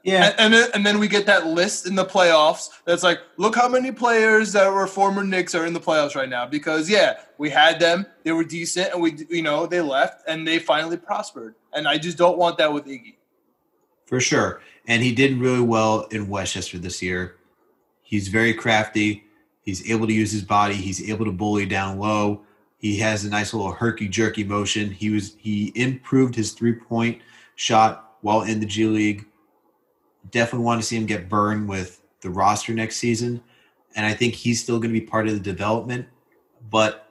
[0.03, 3.19] yeah, And, and then and then we get that list in the playoffs that's like,
[3.37, 6.47] look how many players that were former Knicks are in the playoffs right now.
[6.47, 10.47] Because yeah, we had them, they were decent, and we you know they left and
[10.47, 11.53] they finally prospered.
[11.73, 13.15] And I just don't want that with Iggy.
[14.05, 14.61] for sure.
[14.87, 17.35] And he did really well in Westchester this year.
[18.13, 19.23] He's very crafty.
[19.63, 20.75] He's able to use his body.
[20.75, 22.43] He's able to bully down low.
[22.77, 24.91] He has a nice little herky jerky motion.
[24.91, 27.23] He was he improved his three point
[27.55, 29.25] shot while in the G League.
[30.29, 33.41] Definitely want to see him get burned with the roster next season.
[33.95, 36.05] And I think he's still going to be part of the development,
[36.69, 37.09] but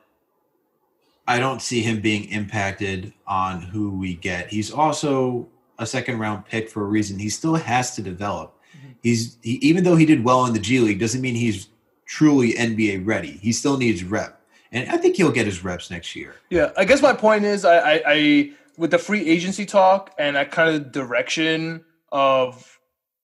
[1.26, 4.50] I don't see him being impacted on who we get.
[4.50, 5.48] He's also
[5.80, 7.18] a second round pick for a reason.
[7.18, 8.56] He still has to develop.
[9.02, 11.68] He's he, even though he did well in the G League, doesn't mean he's
[12.06, 13.32] truly NBA ready.
[13.32, 16.36] He still needs rep, and I think he'll get his reps next year.
[16.50, 20.36] Yeah, I guess my point is, I, I, I with the free agency talk and
[20.36, 22.78] that kind of direction of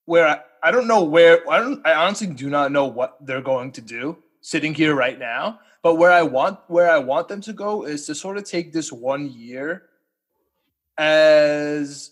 [0.06, 3.42] where I, I don't know where I don't I honestly do not know what they're
[3.42, 5.60] going to do sitting here right now.
[5.82, 8.72] But where I want where I want them to go is to sort of take
[8.72, 9.84] this one year
[10.96, 12.10] as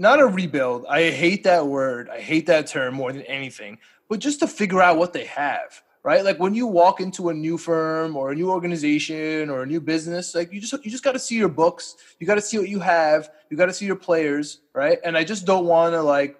[0.00, 0.86] not a rebuild.
[0.86, 2.08] I hate that word.
[2.08, 3.78] I hate that term more than anything.
[4.08, 6.24] But just to figure out what they have right?
[6.24, 9.80] Like when you walk into a new firm or a new organization or a new
[9.80, 12.58] business, like you just you just got to see your books, you got to see
[12.58, 14.98] what you have, you got to see your players, right?
[15.04, 16.38] And I just don't want to like,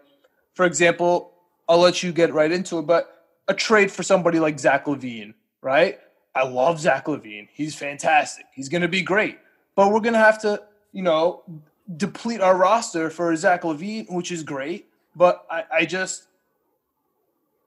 [0.54, 1.32] for example,
[1.68, 5.34] I'll let you get right into it, but a trade for somebody like Zach LaVine,
[5.62, 5.98] right?
[6.34, 7.48] I love Zach LaVine.
[7.52, 8.46] He's fantastic.
[8.54, 9.38] He's going to be great,
[9.74, 11.42] but we're going to have to, you know,
[11.96, 14.86] deplete our roster for Zach LaVine, which is great.
[15.16, 16.26] But I, I just,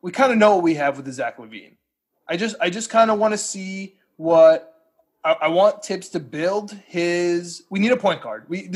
[0.02, 1.74] we kind of know what we have with the Zach LaVine.
[2.28, 4.82] I just I just kind of want to see what
[5.24, 7.64] I, I want Thibs to build his.
[7.70, 8.46] We need a point guard.
[8.48, 8.70] We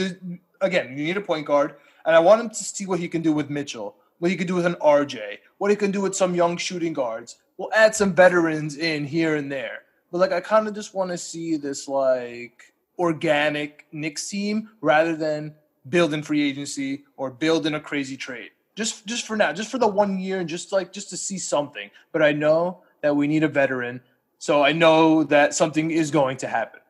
[0.61, 3.21] again, you need a point guard, and I want him to see what he can
[3.21, 6.15] do with Mitchell, what he can do with an RJ, what he can do with
[6.15, 7.37] some young shooting guards.
[7.57, 11.11] We'll add some veterans in here and there, but like I kind of just want
[11.11, 15.55] to see this like organic Knicks team rather than
[15.89, 18.51] building free agency or building a crazy trade.
[18.75, 21.37] Just just for now, just for the one year, and just like just to see
[21.37, 21.89] something.
[22.11, 24.01] But I know that we need a veteran
[24.39, 26.81] so I know that something is going to happen.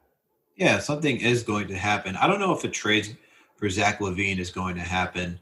[0.55, 2.15] Yeah, something is going to happen.
[2.15, 3.17] I don't know if a trade
[3.55, 5.39] for Zach LaVine is going to happen.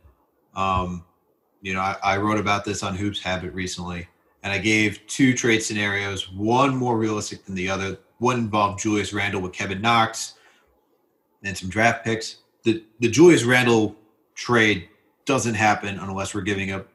[0.56, 1.04] Um,
[1.62, 4.08] you know, I, I wrote about this on Hoops Habit recently,
[4.44, 7.98] and I gave two trade scenarios, one more realistic than the other.
[8.20, 10.35] One involved Julius Randle with Kevin Knox
[11.46, 12.38] and some draft picks.
[12.64, 13.96] The the Julius Randle
[14.36, 14.90] trade
[15.26, 16.88] doesn't happen unless we're giving up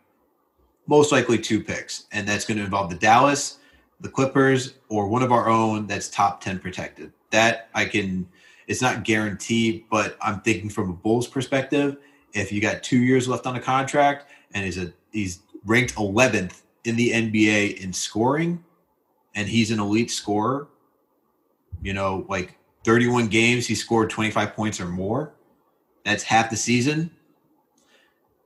[0.86, 3.60] most likely two picks, and that's going to involve the Dallas
[4.00, 7.12] the Clippers or one of our own that's top 10 protected.
[7.30, 8.28] That I can,
[8.66, 11.98] it's not guaranteed, but I'm thinking from a Bulls perspective,
[12.32, 16.62] if you got two years left on a contract and he's a he's ranked 11th
[16.84, 18.64] in the NBA in scoring,
[19.34, 20.68] and he's an elite scorer,
[21.82, 25.32] you know, like 31 games, he scored 25 points or more.
[26.04, 27.10] That's half the season.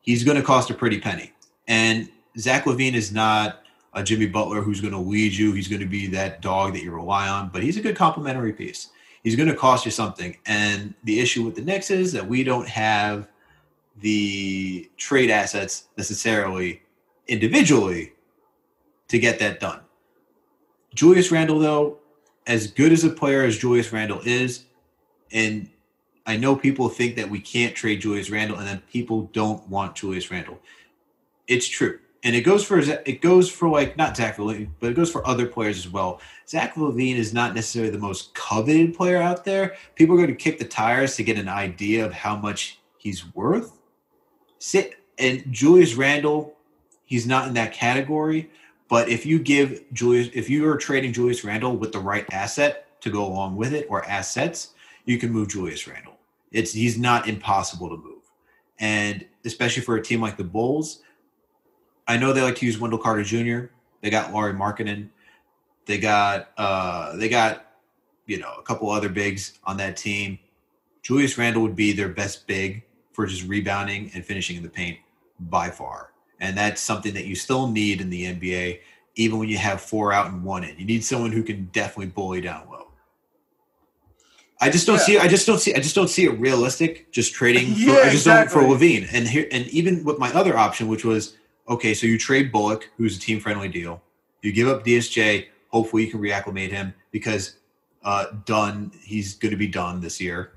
[0.03, 1.33] He's going to cost a pretty penny.
[1.69, 3.63] And Zach LaVine is not
[3.95, 5.53] a Jimmy Butler who's going to lead you.
[5.53, 8.53] He's going to be that dog that you rely on, but he's a good complementary
[8.53, 8.91] piece.
[9.23, 10.37] He's going to cost you something.
[10.47, 13.29] And the issue with the Knicks is that we don't have
[14.01, 16.83] the trade assets necessarily
[17.29, 18.13] individually
[19.09, 19.81] to get that done.
[20.95, 21.99] Julius Randle, though,
[22.47, 24.65] as good as a player as Julius Randle is,
[25.33, 25.69] and
[26.27, 29.95] I know people think that we can't trade Julius Randle and then people don't want
[29.97, 30.59] Julius Randle.
[31.47, 34.97] It's true and it goes for it goes for like not Zach LaVine, but it
[34.97, 36.21] goes for other players as well.
[36.49, 39.77] Zach LaVine is not necessarily the most coveted player out there.
[39.95, 43.33] People are going to kick the tires to get an idea of how much he's
[43.35, 43.79] worth.
[44.59, 46.55] Sit and Julius Randle,
[47.05, 48.51] he's not in that category.
[48.89, 53.01] But if you give Julius, if you are trading Julius Randle with the right asset
[53.01, 54.71] to go along with it or assets,
[55.05, 56.19] you can move Julius Randle.
[56.53, 58.23] It's he's not impossible to move,
[58.79, 61.01] and especially for a team like the Bulls
[62.07, 63.67] I know they like to use Wendell Carter Jr.
[64.03, 65.09] They got Lauri Markkanen.
[65.87, 67.67] They got uh, they got
[68.27, 70.39] you know a couple other bigs on that team.
[71.03, 74.99] Julius Randle would be their best big for just rebounding and finishing in the paint
[75.39, 78.81] by far, and that's something that you still need in the NBA,
[79.17, 80.79] even when you have four out and one in.
[80.79, 82.89] You need someone who can definitely bully down low.
[84.61, 85.05] I just don't yeah.
[85.05, 85.19] see.
[85.19, 85.75] I just don't see.
[85.75, 87.11] I just don't see it realistic.
[87.13, 87.67] Just trading.
[87.75, 88.63] For, yeah, I just exactly.
[88.63, 91.37] don't for LaVine, And here, and even with my other option, which was
[91.69, 94.03] okay, so you trade Bullock, who's a team friendly deal.
[94.43, 95.47] You give up DSJ.
[95.69, 97.57] Hopefully, you can reacclimate him because
[98.05, 98.93] uh, done.
[99.03, 100.53] He's going to be done this year.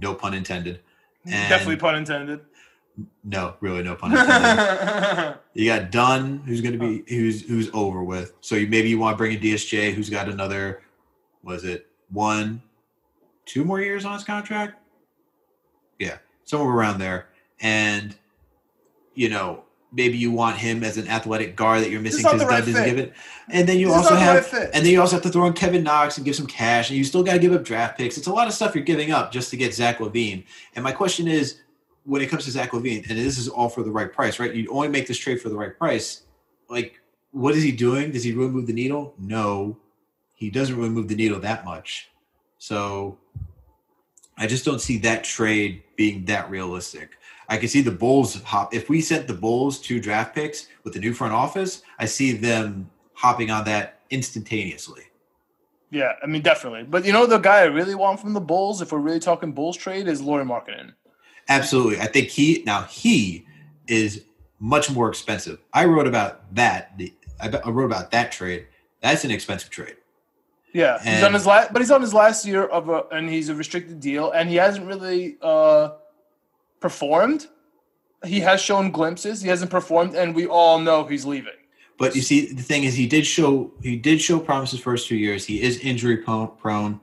[0.00, 0.80] No pun intended.
[1.24, 2.40] And Definitely pun intended.
[3.24, 5.38] No, really, no pun intended.
[5.54, 8.34] you got Dunn, who's going to be who's who's over with.
[8.40, 10.82] So you, maybe you want to bring in DSJ, who's got another.
[11.42, 12.62] Was it one,
[13.46, 14.80] two more years on his contract?
[15.98, 17.28] Yeah, somewhere around there.
[17.60, 18.14] And
[19.14, 22.64] you know, maybe you want him as an athletic guard that you're missing because right
[22.64, 23.14] Dunn doesn't give it.
[23.48, 25.52] And then you this also have right and then you also have to throw in
[25.54, 28.18] Kevin Knox and give some cash, and you still got to give up draft picks.
[28.18, 30.44] It's a lot of stuff you're giving up just to get Zach LaVine.
[30.74, 31.60] And my question is,
[32.04, 34.54] when it comes to Zach LaVine, and this is all for the right price, right?
[34.54, 36.22] You only make this trade for the right price.
[36.68, 38.10] Like, what is he doing?
[38.10, 39.14] Does he really move the needle?
[39.18, 39.78] No,
[40.34, 42.10] he doesn't really move the needle that much.
[42.58, 43.18] So
[44.36, 47.18] I just don't see that trade being that realistic.
[47.48, 48.74] I can see the Bulls hop.
[48.74, 52.32] If we sent the Bulls two draft picks with the new front office, I see
[52.32, 55.02] them hopping on that instantaneously.
[55.90, 56.84] Yeah, I mean definitely.
[56.84, 59.52] But you know the guy I really want from the Bulls, if we're really talking
[59.52, 60.92] Bulls trade, is Lauri Markkanen.
[61.48, 62.00] Absolutely.
[62.00, 63.46] I think he now he
[63.86, 64.24] is
[64.58, 65.58] much more expensive.
[65.72, 66.98] I wrote about that.
[67.40, 68.66] I wrote about that trade.
[69.00, 69.96] That's an expensive trade.
[70.72, 73.28] Yeah, and, he's on his last, but he's on his last year of a, and
[73.28, 75.90] he's a restricted deal, and he hasn't really uh,
[76.80, 77.46] performed.
[78.24, 79.42] He has shown glimpses.
[79.42, 81.52] He hasn't performed, and we all know he's leaving.
[81.98, 85.08] But you see, the thing is, he did show he did show promise his first
[85.08, 85.44] two years.
[85.44, 87.00] He is injury prone.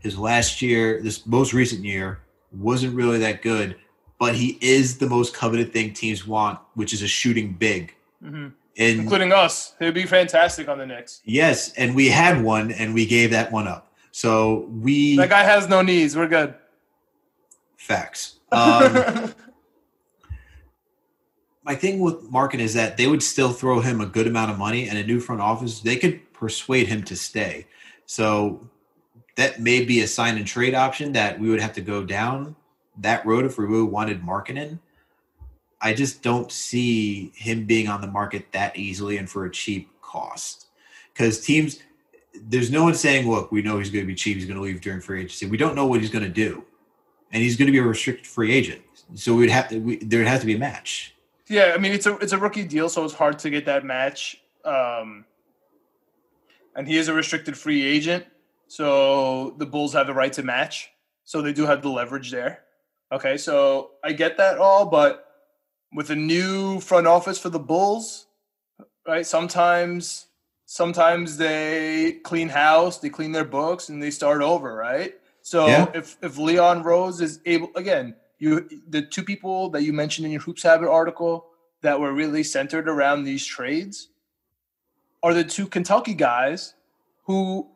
[0.00, 2.20] His last year, this most recent year,
[2.52, 3.76] wasn't really that good.
[4.18, 7.94] But he is the most coveted thing teams want, which is a shooting big.
[8.24, 8.48] Mm-hmm.
[8.78, 9.74] And, Including us.
[9.78, 11.22] He'd be fantastic on the Knicks.
[11.24, 13.92] Yes, and we had one, and we gave that one up.
[14.12, 16.16] So we that guy has no knees.
[16.16, 16.54] We're good.
[17.76, 18.38] Facts.
[18.50, 19.34] Um,
[21.64, 24.58] my thing with Markin is that they would still throw him a good amount of
[24.58, 25.80] money and a new front office.
[25.80, 27.66] They could persuade him to stay.
[28.06, 28.68] So
[29.34, 32.56] that may be a sign and trade option that we would have to go down
[32.98, 34.78] that road if we wanted Markkanen.
[35.80, 39.90] I just don't see him being on the market that easily and for a cheap
[40.00, 40.66] cost.
[41.12, 41.80] Because teams,
[42.34, 44.36] there's no one saying, look, we know he's going to be cheap.
[44.36, 45.46] He's going to leave during free agency.
[45.46, 46.64] We don't know what he's going to do.
[47.32, 48.82] And he's going to be a restricted free agent.
[49.14, 51.14] So we'd have to, we, there'd have to be a match.
[51.48, 51.72] Yeah.
[51.74, 54.42] I mean, it's a, it's a rookie deal, so it's hard to get that match.
[54.64, 55.24] Um,
[56.74, 58.26] and he is a restricted free agent.
[58.68, 60.90] So the Bulls have the right to match.
[61.24, 62.62] So they do have the leverage there.
[63.12, 63.36] Okay.
[63.36, 65.26] So I get that all, but
[65.92, 68.26] with a new front office for the Bulls,
[69.06, 69.26] right?
[69.26, 70.26] Sometimes
[70.66, 75.14] sometimes they clean house, they clean their books, and they start over, right?
[75.42, 75.90] So yeah.
[75.94, 80.32] if if Leon Rose is able again, you the two people that you mentioned in
[80.32, 81.46] your Hoops Habit article
[81.82, 84.08] that were really centered around these trades
[85.22, 86.74] are the two Kentucky guys
[87.24, 87.68] who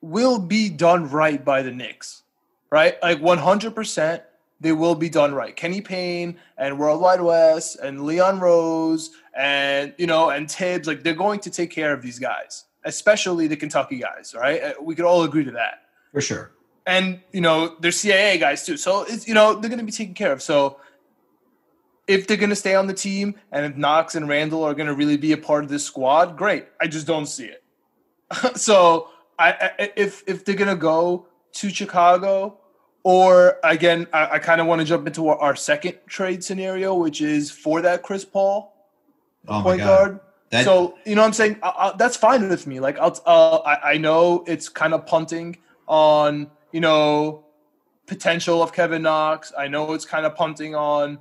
[0.00, 2.22] will be done right by the Knicks,
[2.70, 3.00] right?
[3.02, 4.22] Like 100%
[4.62, 5.54] they will be done right.
[5.54, 11.02] Kenny Payne and World Wide Wes and Leon Rose and you know and Thibs, like
[11.02, 14.34] they're going to take care of these guys, especially the Kentucky guys.
[14.38, 14.62] Right?
[14.62, 15.82] Uh, we could all agree to that
[16.12, 16.52] for sure.
[16.86, 19.92] And you know they're CAA guys too, so it's you know they're going to be
[19.92, 20.40] taken care of.
[20.40, 20.78] So
[22.06, 24.88] if they're going to stay on the team and if Knox and Randle are going
[24.88, 26.66] to really be a part of this squad, great.
[26.80, 27.62] I just don't see it.
[28.56, 29.08] so
[29.38, 32.58] I, I if if they're going to go to Chicago
[33.04, 36.94] or again, I, I kind of want to jump into our, our, second trade scenario,
[36.94, 38.72] which is for that Chris Paul
[39.48, 40.20] oh point guard.
[40.50, 40.64] That...
[40.64, 42.78] So you know, what I'm saying I, I, that's fine with me.
[42.80, 45.56] Like, I'll, uh, I, I know it's kind of punting
[45.88, 47.44] on you know
[48.06, 49.52] potential of Kevin Knox.
[49.58, 51.18] I know it's kind of punting on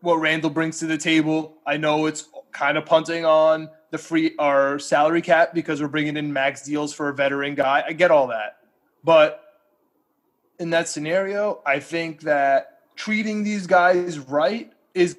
[0.00, 1.56] what Randle brings to the table.
[1.66, 6.18] I know it's kind of punting on the free our salary cap because we're bringing
[6.18, 7.82] in max deals for a veteran guy.
[7.86, 8.58] I get all that,
[9.02, 9.43] but
[10.58, 15.16] in that scenario, I think that treating these guys right is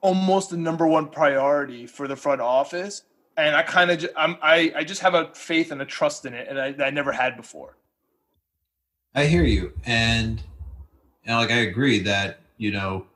[0.00, 3.02] almost the number one priority for the front office.
[3.36, 6.32] And I kind of, I'm, I, I just have a faith and a trust in
[6.32, 7.76] it, and I, I never had before.
[9.14, 10.42] I hear you, and
[11.24, 13.06] and like I agree that you know,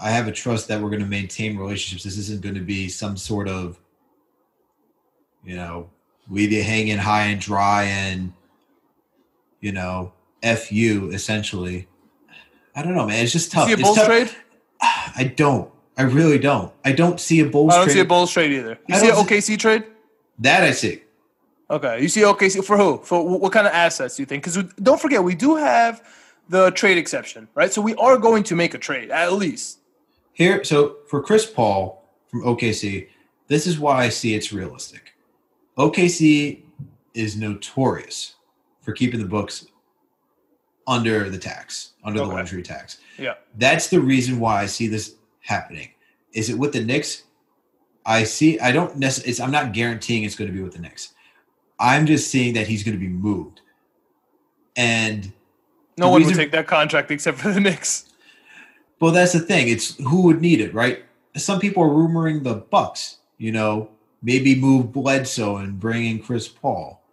[0.00, 2.04] I have a trust that we're going to maintain relationships.
[2.04, 3.80] This isn't going to be some sort of,
[5.44, 5.90] you know,
[6.28, 8.32] leave you hanging high and dry and
[9.64, 10.12] you know,
[10.42, 11.88] fu essentially.
[12.76, 13.24] I don't know, man.
[13.24, 13.68] It's just tough.
[13.70, 14.30] You see a Bulls trade?
[14.82, 15.70] I don't.
[15.96, 16.70] I really don't.
[16.84, 17.72] I don't see a Bulls.
[17.72, 17.94] I don't trade.
[17.94, 18.78] see a bull trade either.
[18.86, 19.84] You I see an OKC see, trade?
[20.40, 21.02] That I see.
[21.70, 22.98] Okay, you see OKC for who?
[22.98, 24.44] For what kind of assets do you think?
[24.44, 26.02] Because don't forget, we do have
[26.50, 27.72] the trade exception, right?
[27.72, 29.78] So we are going to make a trade at least.
[30.34, 33.08] Here, so for Chris Paul from OKC,
[33.46, 35.14] this is why I see it's realistic.
[35.78, 36.64] OKC
[37.14, 38.34] is notorious
[38.84, 39.66] for keeping the books
[40.86, 42.28] under the tax, under okay.
[42.28, 42.98] the luxury tax.
[43.18, 43.34] Yeah.
[43.56, 45.88] That's the reason why I see this happening.
[46.32, 47.24] Is it with the Knicks?
[48.06, 51.14] I see I don't necessarily I'm not guaranteeing it's going to be with the Knicks.
[51.80, 53.62] I'm just seeing that he's going to be moved.
[54.76, 55.32] And
[55.96, 58.10] no one reason, would take that contract except for the Knicks.
[59.00, 59.68] Well, that's the thing.
[59.68, 61.04] It's who would need it, right?
[61.36, 63.90] Some people are rumoring the Bucks, you know,
[64.22, 67.03] maybe move Bledsoe and bring in Chris Paul.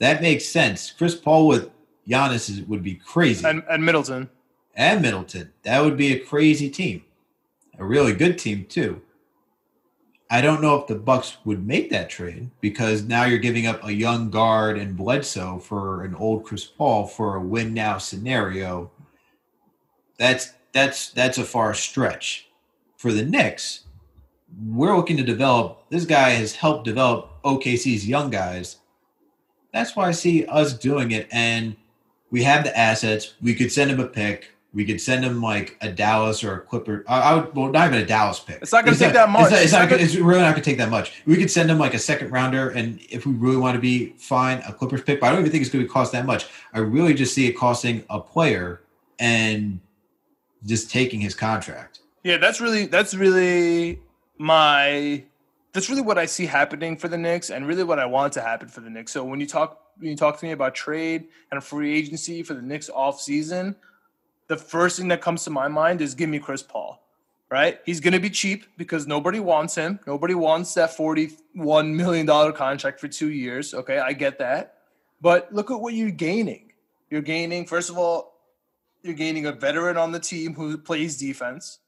[0.00, 0.90] That makes sense.
[0.90, 1.70] Chris Paul with
[2.08, 3.46] Giannis is, would be crazy.
[3.46, 4.28] And, and Middleton.
[4.74, 5.52] And Middleton.
[5.62, 7.04] That would be a crazy team.
[7.78, 9.00] A really good team too.
[10.32, 13.84] I don't know if the Bucks would make that trade because now you're giving up
[13.84, 18.90] a young guard and Bledsoe for an old Chris Paul for a win now scenario.
[20.18, 22.48] That's that's that's a far stretch.
[22.96, 23.84] For the Knicks,
[24.66, 25.84] we're looking to develop.
[25.90, 28.76] This guy has helped develop OKC's young guys
[29.72, 31.28] that's why I see us doing it.
[31.30, 31.76] And
[32.30, 33.34] we have the assets.
[33.40, 34.52] We could send him a pick.
[34.72, 37.04] We could send him like a Dallas or a Clipper.
[37.08, 38.62] I, I would, well, not even a Dallas pick.
[38.62, 39.46] It's not going to take that much.
[39.46, 41.22] It's, not, it's, not, gonna, it's really not going to take that much.
[41.26, 44.10] We could send him like a second rounder, and if we really want to be
[44.10, 45.18] fine, a Clippers pick.
[45.20, 46.46] But I don't even think it's going to cost that much.
[46.72, 48.82] I really just see it costing a player
[49.18, 49.80] and
[50.64, 52.00] just taking his contract.
[52.22, 54.00] Yeah, that's really that's really
[54.38, 55.24] my
[55.72, 58.40] that's really what I see happening for the Knicks, and really what I want to
[58.40, 59.12] happen for the Knicks.
[59.12, 62.54] So when you talk when you talk to me about trade and free agency for
[62.54, 63.76] the Knicks off season,
[64.48, 67.02] the first thing that comes to my mind is give me Chris Paul.
[67.50, 67.80] Right?
[67.84, 69.98] He's going to be cheap because nobody wants him.
[70.06, 73.74] Nobody wants that forty-one million dollar contract for two years.
[73.74, 74.76] Okay, I get that,
[75.20, 76.72] but look at what you're gaining.
[77.10, 78.34] You're gaining, first of all,
[79.02, 81.80] you're gaining a veteran on the team who plays defense.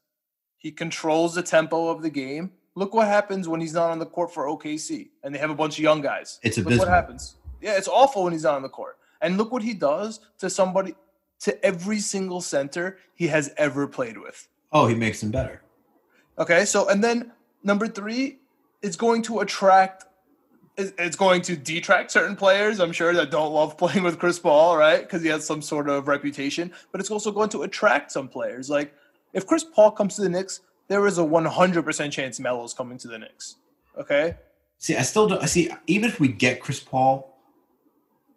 [0.57, 4.05] He controls the tempo of the game Look what happens when he's not on the
[4.05, 6.39] court for OKC and they have a bunch of young guys.
[6.41, 7.35] It's a Look what happens.
[7.61, 8.97] Yeah, it's awful when he's not on the court.
[9.21, 10.95] And look what he does to somebody,
[11.41, 14.47] to every single center he has ever played with.
[14.71, 15.61] Oh, he makes them better.
[16.37, 17.31] Okay, so and then
[17.63, 18.39] number three,
[18.81, 20.05] it's going to attract.
[20.75, 24.75] It's going to detract certain players, I'm sure, that don't love playing with Chris Paul,
[24.75, 25.01] right?
[25.01, 26.73] Because he has some sort of reputation.
[26.91, 28.71] But it's also going to attract some players.
[28.71, 28.93] Like
[29.33, 33.07] if Chris Paul comes to the Knicks, there is a 100% chance Melo's coming to
[33.07, 33.55] the Knicks.
[33.97, 34.35] Okay.
[34.77, 35.41] See, I still don't.
[35.41, 35.69] I see.
[35.87, 37.33] Even if we get Chris Paul,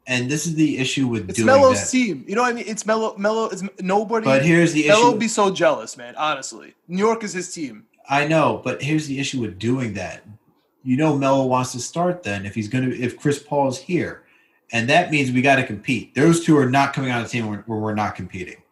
[0.06, 1.30] and this is the issue with doing that.
[1.30, 1.90] it's doing Melo's that.
[1.90, 2.24] team.
[2.28, 2.64] You know what I mean?
[2.66, 3.16] It's Melo.
[3.16, 4.24] Melo is nobody.
[4.24, 5.10] But here's the Melo issue.
[5.10, 6.14] would be so jealous, man.
[6.16, 7.86] Honestly, New York is his team.
[8.08, 10.22] I know, but here's the issue with doing that.
[10.84, 13.78] You know, Melo wants to start then if he's going to if Chris Paul is
[13.78, 14.22] here,
[14.72, 16.14] and that means we got to compete.
[16.14, 18.62] Those two are not coming on a team where, where we're not competing.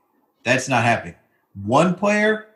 [0.45, 1.17] That's not happening.
[1.65, 2.49] One player,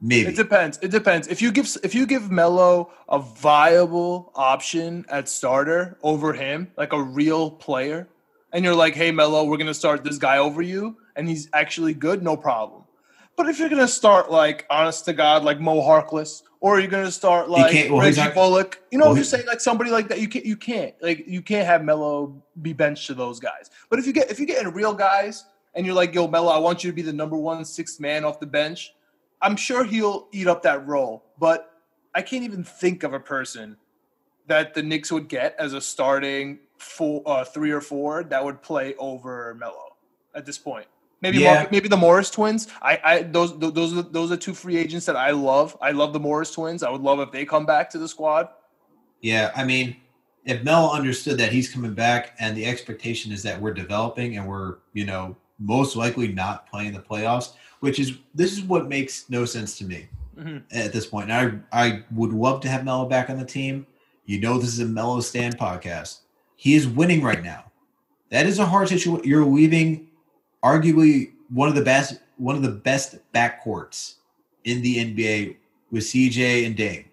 [0.00, 0.28] maybe.
[0.28, 0.78] It depends.
[0.82, 1.28] It depends.
[1.28, 6.92] If you give if you give Melo a viable option at starter over him, like
[6.92, 8.08] a real player,
[8.52, 11.94] and you're like, "Hey, Melo, we're gonna start this guy over you," and he's actually
[11.94, 12.82] good, no problem.
[13.36, 17.12] But if you're gonna start like, honest to God, like Mo Harkless, or you're gonna
[17.12, 20.08] start like well, Reggie not- Bullock, you know, well, I'm just saying like somebody like
[20.08, 23.70] that, you can't, you can't, like, you can't have Melo be benched to those guys.
[23.90, 25.44] But if you get if you get in real guys
[25.74, 28.24] and you're like, "Yo, Melo, I want you to be the number one sixth man
[28.24, 28.94] off the bench,"
[29.42, 31.82] I'm sure he'll eat up that role, but
[32.14, 33.76] I can't even think of a person
[34.46, 38.62] that the Knicks would get as a starting four, uh, three or four that would
[38.62, 39.96] play over Melo
[40.34, 40.86] at this point.
[41.20, 41.66] Maybe Yeah.
[41.70, 42.68] Maybe the Morris twins.
[42.82, 45.76] I, I those those are those are two free agents that I love.
[45.80, 46.82] I love the Morris twins.
[46.82, 48.48] I would love if they come back to the squad.
[49.22, 49.96] Yeah, I mean,
[50.44, 54.46] if Mel understood that he's coming back and the expectation is that we're developing and
[54.46, 59.28] we're, you know, most likely not playing the playoffs, which is this is what makes
[59.30, 60.08] no sense to me
[60.38, 60.62] Mhm.
[60.70, 61.30] at this point.
[61.30, 63.86] And I I would love to have Melo back on the team.
[64.26, 66.20] You know, this is a Melo stand podcast.
[66.56, 67.64] He is winning right now.
[68.30, 69.24] That is a hard situation.
[69.28, 70.08] You're leaving
[70.62, 74.14] arguably one of the best one of the best backcourts
[74.64, 75.56] in the NBA
[75.90, 77.04] with CJ and Dame.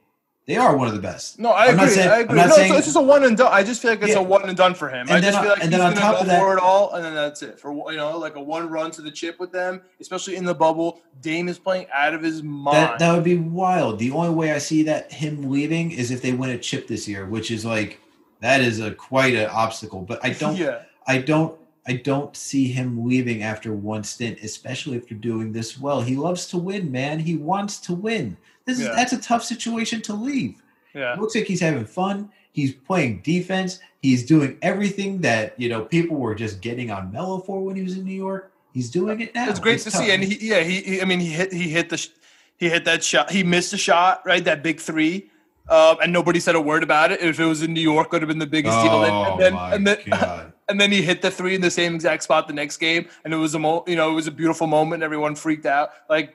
[0.45, 1.39] They are one of the best.
[1.39, 1.89] No, I I'm agree.
[1.91, 2.37] saying- I agree.
[2.37, 3.49] No, saying- so it's just a one and done.
[3.53, 4.19] I just feel like it's Yeah.
[4.19, 5.07] a one and done for him.
[5.07, 6.53] And I then just on- feel like and he's gonna top go of that- for
[6.57, 7.59] it all, and then that's it.
[7.61, 10.53] For you know, like a one run to the chip with them, especially in the
[10.53, 10.99] bubble.
[11.21, 12.75] Dame is playing out of his mind.
[12.75, 13.99] That that would be wild.
[13.99, 17.07] The only way I see that him leaving is if they win a chip this
[17.07, 17.99] year, which is like
[18.41, 20.01] that is a quite an obstacle.
[20.01, 24.97] But I don't yeah, I don't I don't see him leaving after one stint, especially
[24.97, 26.01] if you're doing this well.
[26.01, 27.19] He loves to win, man.
[27.19, 28.35] He wants to win.
[28.65, 28.93] This is Yeah.
[28.95, 30.61] that's a tough situation to leave.
[30.93, 31.13] yeah.
[31.13, 32.29] It looks like he's having fun.
[32.51, 33.79] He's playing defense.
[34.01, 37.81] He's doing everything that you know people were just getting on Melo for when he
[37.83, 38.51] was in New York.
[38.73, 39.49] He's doing it now.
[39.49, 40.03] It's great to tough.
[40.03, 42.09] see, and he, yeah, he, he, I mean, he hit, he hit the, sh-
[42.57, 43.29] he hit that shot.
[43.31, 44.43] He missed a shot, right?
[44.43, 45.29] That big three,
[45.69, 47.21] um, and nobody said a word about it.
[47.21, 48.91] If it was in New York, it would have been the biggest deal.
[48.91, 52.23] Oh And then, and then, and then he hit the three in the same exact
[52.23, 54.65] spot the next game, and it was a, mo- you know, it was a beautiful
[54.67, 55.03] moment.
[55.03, 55.89] Everyone freaked out.
[56.09, 56.33] Like,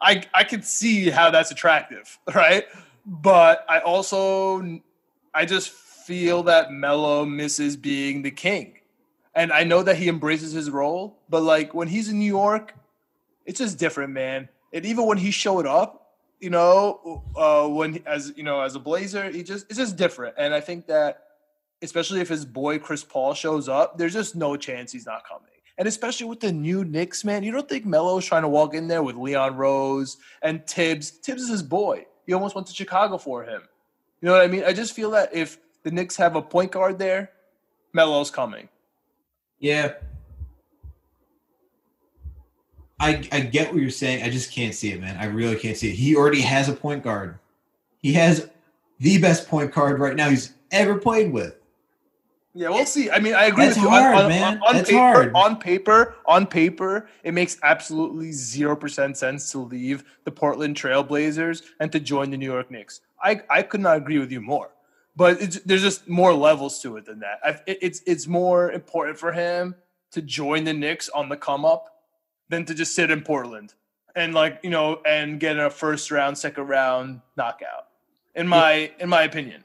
[0.00, 2.66] I, I could see how that's attractive, right?
[3.06, 4.80] But I also,
[5.34, 8.78] I just feel that Melo misses being the king.
[9.34, 12.74] And I know that he embraces his role, but like when he's in New York,
[13.46, 14.48] it's just different, man.
[14.72, 18.78] And even when he showed up, you know, uh, when as you know, as a
[18.78, 20.34] Blazer, he just it's just different.
[20.38, 21.24] And I think that
[21.82, 25.46] especially if his boy Chris Paul shows up, there's just no chance he's not coming.
[25.78, 28.88] And especially with the new Knicks, man, you don't think Melo's trying to walk in
[28.88, 31.10] there with Leon Rose and Thibs.
[31.10, 32.06] Thibs is his boy.
[32.26, 33.62] He almost went to Chicago for him.
[34.20, 34.64] You know what I mean?
[34.64, 37.30] I just feel that if the Knicks have a point guard there,
[37.92, 38.68] Melo's coming.
[39.58, 39.94] Yeah.
[42.98, 44.22] I I get what you're saying.
[44.22, 45.16] I just can't see it, man.
[45.16, 45.94] I really can't see it.
[45.94, 47.38] He already has a point guard.
[48.02, 48.50] He has
[48.98, 51.59] the best point guard right now he's ever played with.
[52.52, 53.10] Yeah, we'll see.
[53.10, 53.90] I mean, I agree That's with you.
[53.90, 54.56] hard, on, man.
[54.56, 55.32] On, on That's paper, hard.
[55.34, 61.62] on paper, on paper, it makes absolutely zero percent sense to leave the Portland Trailblazers
[61.78, 63.02] and to join the New York Knicks.
[63.22, 64.70] I, I could not agree with you more.
[65.14, 67.38] But it's, there's just more levels to it than that.
[67.44, 69.74] I, it, it's it's more important for him
[70.12, 72.02] to join the Knicks on the come up
[72.48, 73.74] than to just sit in Portland
[74.16, 77.86] and like you know and get a first round, second round knockout.
[78.34, 79.64] In my in my opinion.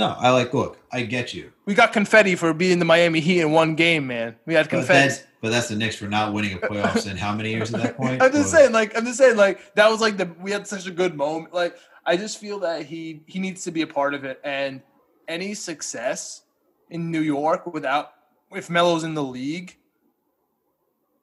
[0.00, 1.52] No, I like look, I get you.
[1.66, 4.34] We got confetti for beating the Miami Heat in one game, man.
[4.46, 5.08] We had But confetti.
[5.08, 7.82] that's but that's the Knicks for not winning a playoffs in how many years at
[7.82, 8.22] that point?
[8.22, 10.86] I'm just saying, like, I'm just saying, like, that was like the we had such
[10.86, 11.52] a good moment.
[11.52, 11.76] Like,
[12.06, 14.80] I just feel that he he needs to be a part of it, and
[15.28, 16.44] any success
[16.88, 18.12] in New York without
[18.52, 19.76] if Melo's in the league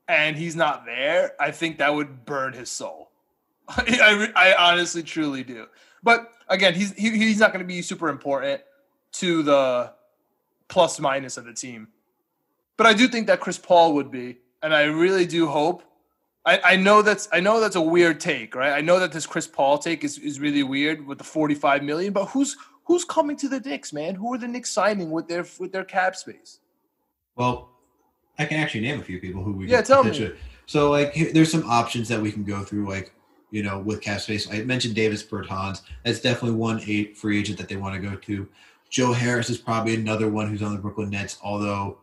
[0.08, 3.10] and he's not there, I think that would burn his soul.
[3.70, 5.66] I, re- I honestly, truly do.
[6.04, 8.62] But again, he's he, he's not going to be super important
[9.20, 9.94] to the
[10.68, 11.88] plus minus of the team.
[12.78, 15.84] But I do think that Chris Paul would be, and I really do hope.
[16.46, 18.72] I, I know that's I know that's a weird take, right?
[18.72, 22.14] I know that this Chris Paul take is, is really weird with the 45 million,
[22.14, 22.56] but who's
[22.86, 24.16] who's coming to the Knicks, man?
[24.16, 26.60] Who are the Knicks signing with their with their cap space?
[27.36, 27.70] Well,
[28.40, 30.32] I can actually name a few people who we Yeah, tell me.
[30.68, 33.14] So like here, there's some options that we can go through like
[33.52, 34.50] you know with cap space.
[34.52, 35.82] I mentioned Davis Bertans.
[36.06, 38.48] That's definitely one eight free agent that they want to go to.
[38.98, 42.00] Joe Harris is probably another one who's on the Brooklyn Nets, although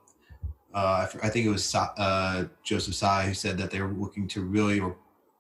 [0.73, 4.43] uh, I think it was uh, Joseph Tsai who said that they were looking to
[4.43, 4.95] really, or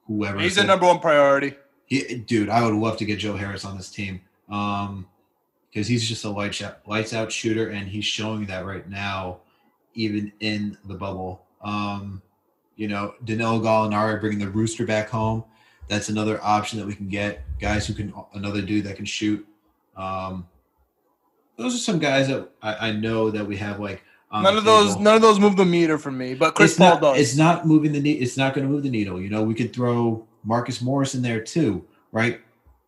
[0.09, 0.40] whoever.
[0.40, 1.55] He's the number one priority.
[1.86, 5.07] He, dude, I would love to get Joe Harris on this team because um,
[5.70, 9.38] he's just a light shot, lights out shooter, and he's showing that right now,
[9.94, 11.44] even in the bubble.
[11.62, 12.20] Um,
[12.74, 15.44] you know, Danilo Gallinari bringing the rooster back home.
[15.86, 17.44] That's another option that we can get.
[17.61, 19.46] Guys who can, another dude that can shoot.
[19.96, 20.48] Um,
[21.57, 24.02] those are some guys that I, I know that we have like
[24.32, 26.94] none of those none of those move the meter for me, but Chris it's Paul
[26.94, 27.20] not, does.
[27.20, 28.22] It's not moving the needle.
[28.22, 29.20] It's not going to move the needle.
[29.20, 32.40] You know, we could throw Marcus Morris in there too, right?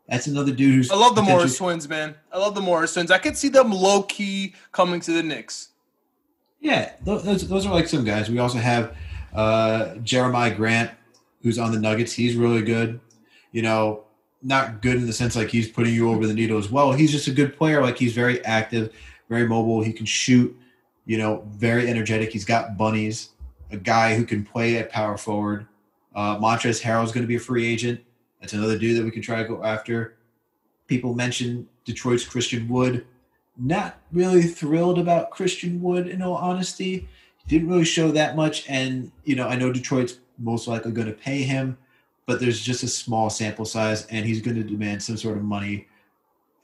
[0.08, 0.90] That's another dude who's.
[0.90, 2.14] I love the Morris twins, man.
[2.32, 3.10] I love the Morris twins.
[3.10, 5.70] I could see them low key coming to the Knicks.
[6.60, 8.30] Yeah, those those are like some guys.
[8.30, 8.96] We also have
[9.34, 10.90] uh, Jerami Grant,
[11.42, 12.12] who's on the Nuggets.
[12.12, 13.00] He's really good.
[13.52, 14.05] You know,
[14.46, 16.92] not good in the sense like he's putting you over the needle as well.
[16.92, 17.82] He's just a good player.
[17.82, 18.94] Like he's very active,
[19.28, 19.82] very mobile.
[19.82, 20.56] He can shoot
[21.06, 22.32] you know, very energetic.
[22.32, 23.30] He's got bunnies,
[23.70, 25.66] a guy who can play at power forward.
[26.14, 28.00] Uh, Harrell is going to be a free agent.
[28.40, 30.16] That's another dude that we can try to go after.
[30.88, 33.06] People mention Detroit's Christian Wood.
[33.56, 37.08] Not really thrilled about Christian Wood, in all honesty.
[37.38, 38.68] He didn't really show that much.
[38.68, 41.78] And, you know, I know Detroit's most likely going to pay him,
[42.26, 45.44] but there's just a small sample size, and he's going to demand some sort of
[45.44, 45.86] money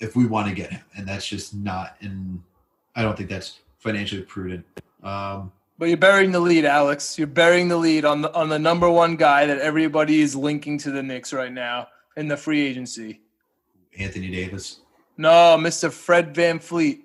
[0.00, 0.82] if we want to get him.
[0.96, 2.42] And that's just not, and
[2.96, 4.64] I don't think that's financially prudent.
[5.02, 7.18] Um, but you're burying the lead, Alex.
[7.18, 10.78] You're burying the lead on the on the number one guy that everybody is linking
[10.78, 13.20] to the Knicks right now in the free agency.
[13.98, 14.80] Anthony Davis.
[15.16, 15.90] No, Mr.
[15.92, 17.00] Fred VanVleet.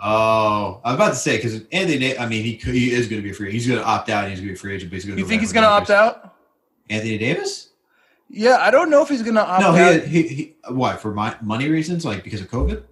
[0.00, 2.18] Oh, I was about to say because Anthony.
[2.18, 3.52] I mean, he he is going to be free.
[3.52, 4.24] He's going to opt out.
[4.24, 4.90] and He's going to be a free agent.
[4.90, 6.33] Basically, you think he's going to opt out?
[6.90, 7.70] Anthony Davis.
[8.28, 10.02] Yeah, I don't know if he's going to opt no, out.
[10.02, 12.82] He, he, he, what for my money reasons, like because of COVID.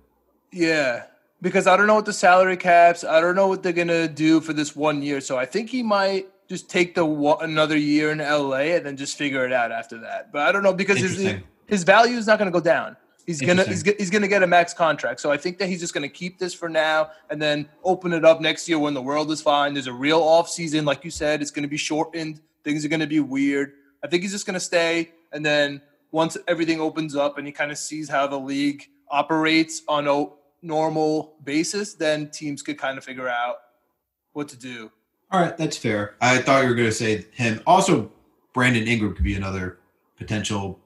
[0.53, 1.05] Yeah,
[1.43, 3.05] because I don't know what the salary caps.
[3.05, 5.20] I don't know what they're gonna do for this one year.
[5.20, 7.05] So I think he might just take the
[7.40, 10.32] another year in LA and then just figure it out after that.
[10.32, 11.34] But I don't know because his
[11.66, 12.97] his value is not gonna go down.
[13.26, 15.20] He's gonna he's, he's gonna get a max contract.
[15.20, 18.24] So I think that he's just gonna keep this for now and then open it
[18.24, 19.74] up next year when the world is fine.
[19.74, 21.43] There's a real off season, like you said.
[21.43, 22.40] It's gonna be shortened.
[22.62, 23.72] Things are gonna be weird.
[24.03, 25.80] I think he's just gonna stay and then
[26.11, 30.26] once everything opens up and he kind of sees how the league operates on a
[30.61, 33.57] normal basis, then teams could kind of figure out
[34.32, 34.90] what to do.
[35.30, 36.14] All right, that's fair.
[36.20, 37.62] I thought you were going to say him.
[37.66, 38.12] Also,
[38.53, 39.78] Brandon Ingram could be another
[40.18, 40.78] potential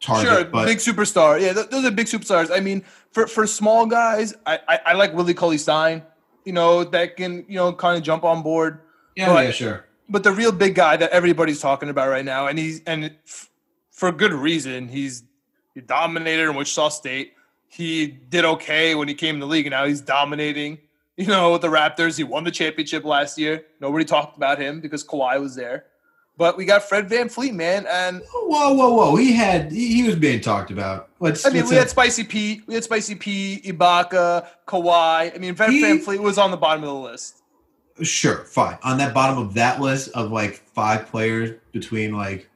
[0.00, 0.28] target.
[0.28, 1.40] Sure, but big superstar.
[1.40, 2.50] Yeah, th- those are big superstars.
[2.54, 6.02] I mean, for for small guys, I I, I like Willie Cauley Stein.
[6.44, 8.80] You know that can you know kind of jump on board.
[9.16, 9.86] Yeah, but, yeah, sure.
[10.08, 13.50] But the real big guy that everybody's talking about right now, and he's and f-
[13.90, 15.24] for good reason, he's
[15.74, 17.32] he dominated in Wichita State
[17.76, 20.78] he did okay when he came in the league, and now he's dominating.
[21.18, 23.64] You know, with the Raptors, he won the championship last year.
[23.80, 25.86] Nobody talked about him because Kawhi was there.
[26.36, 29.16] But we got Fred VanVleet, man, and whoa, whoa, whoa!
[29.16, 31.08] He had he, was being talked about.
[31.18, 35.34] Let's, I mean, we had Spicy P, we had Spicy P, Ibaka, Kawhi.
[35.34, 37.35] I mean, Fred he, VanVleet was on the bottom of the list.
[38.02, 38.78] Sure, fine.
[38.82, 42.48] On that bottom of that list of like five players between like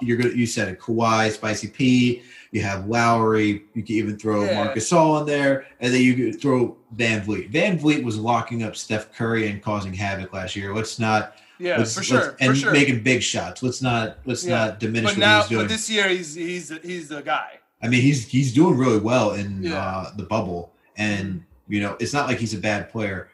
[0.00, 4.44] you're gonna you said it, Kawhi, Spicy P, you have Lowry, you can even throw
[4.44, 4.54] yeah.
[4.54, 7.50] Marc Gasol in there, and then you could throw VanVleet.
[7.50, 10.74] Van Vliet was locking up Steph Curry and causing havoc last year.
[10.74, 12.72] Let's not yeah, let's, for sure, and for sure.
[12.72, 13.62] making big shots.
[13.62, 14.66] Let's not let's yeah.
[14.66, 15.64] not diminish but what now, he's doing.
[15.64, 17.58] But this year he's he's he's the guy.
[17.82, 19.78] I mean, he's he's doing really well in yeah.
[19.78, 21.72] uh, the bubble, and mm-hmm.
[21.72, 23.28] you know, it's not like he's a bad player.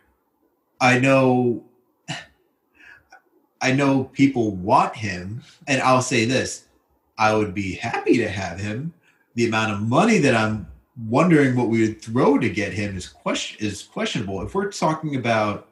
[0.80, 1.64] I know
[3.60, 6.66] I know people want him, and I'll say this:
[7.16, 8.92] I would be happy to have him.
[9.36, 10.66] The amount of money that I'm
[11.08, 14.42] wondering what we would throw to get him is question is questionable.
[14.42, 15.68] If we're talking about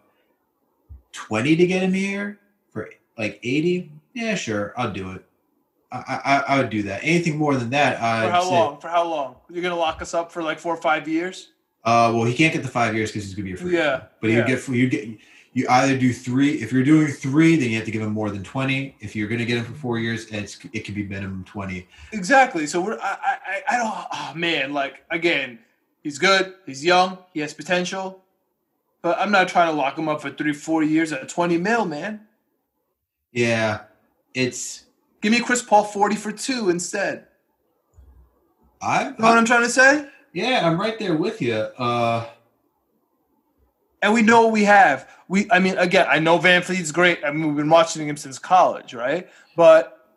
[1.13, 2.39] twenty to get him here
[2.71, 2.89] for
[3.19, 5.25] like eighty, yeah, sure, I'll do it.
[5.93, 7.01] I, I, I would do that.
[7.03, 8.81] Anything more than that, I for how say, long?
[8.81, 9.37] For how long?
[9.51, 11.52] You're gonna lock us up for like four or five years?
[11.85, 13.75] Uh, well, he can't get the five years because he's gonna be a free.
[13.75, 14.39] Yeah, but yeah.
[14.39, 15.09] you get you get
[15.55, 16.55] you either do three.
[16.63, 18.97] If you're doing three, then you have to give him more than twenty.
[19.01, 21.89] If you're going to get him for four years, it's it could be minimum twenty.
[22.13, 22.67] Exactly.
[22.67, 23.17] So we're I
[23.47, 24.07] I, I don't.
[24.13, 25.59] Oh man, like again,
[26.03, 26.55] he's good.
[26.67, 27.19] He's young.
[27.35, 28.23] He has potential.
[29.03, 31.85] But I'm not trying to lock him up for three, four years at 20 mil,
[31.85, 32.21] man.
[33.33, 33.83] Yeah,
[34.33, 34.85] it's.
[35.21, 37.27] Give me Chris Paul 40 for two instead.
[38.81, 39.07] I.
[39.07, 40.09] You know what I'm trying to say?
[40.33, 41.55] Yeah, I'm right there with you.
[41.55, 42.27] Uh,
[44.01, 45.09] and we know we have.
[45.29, 47.21] We, I mean, again, I know VanVleet's great.
[47.25, 49.29] I mean, we've been watching him since college, right?
[49.57, 50.11] But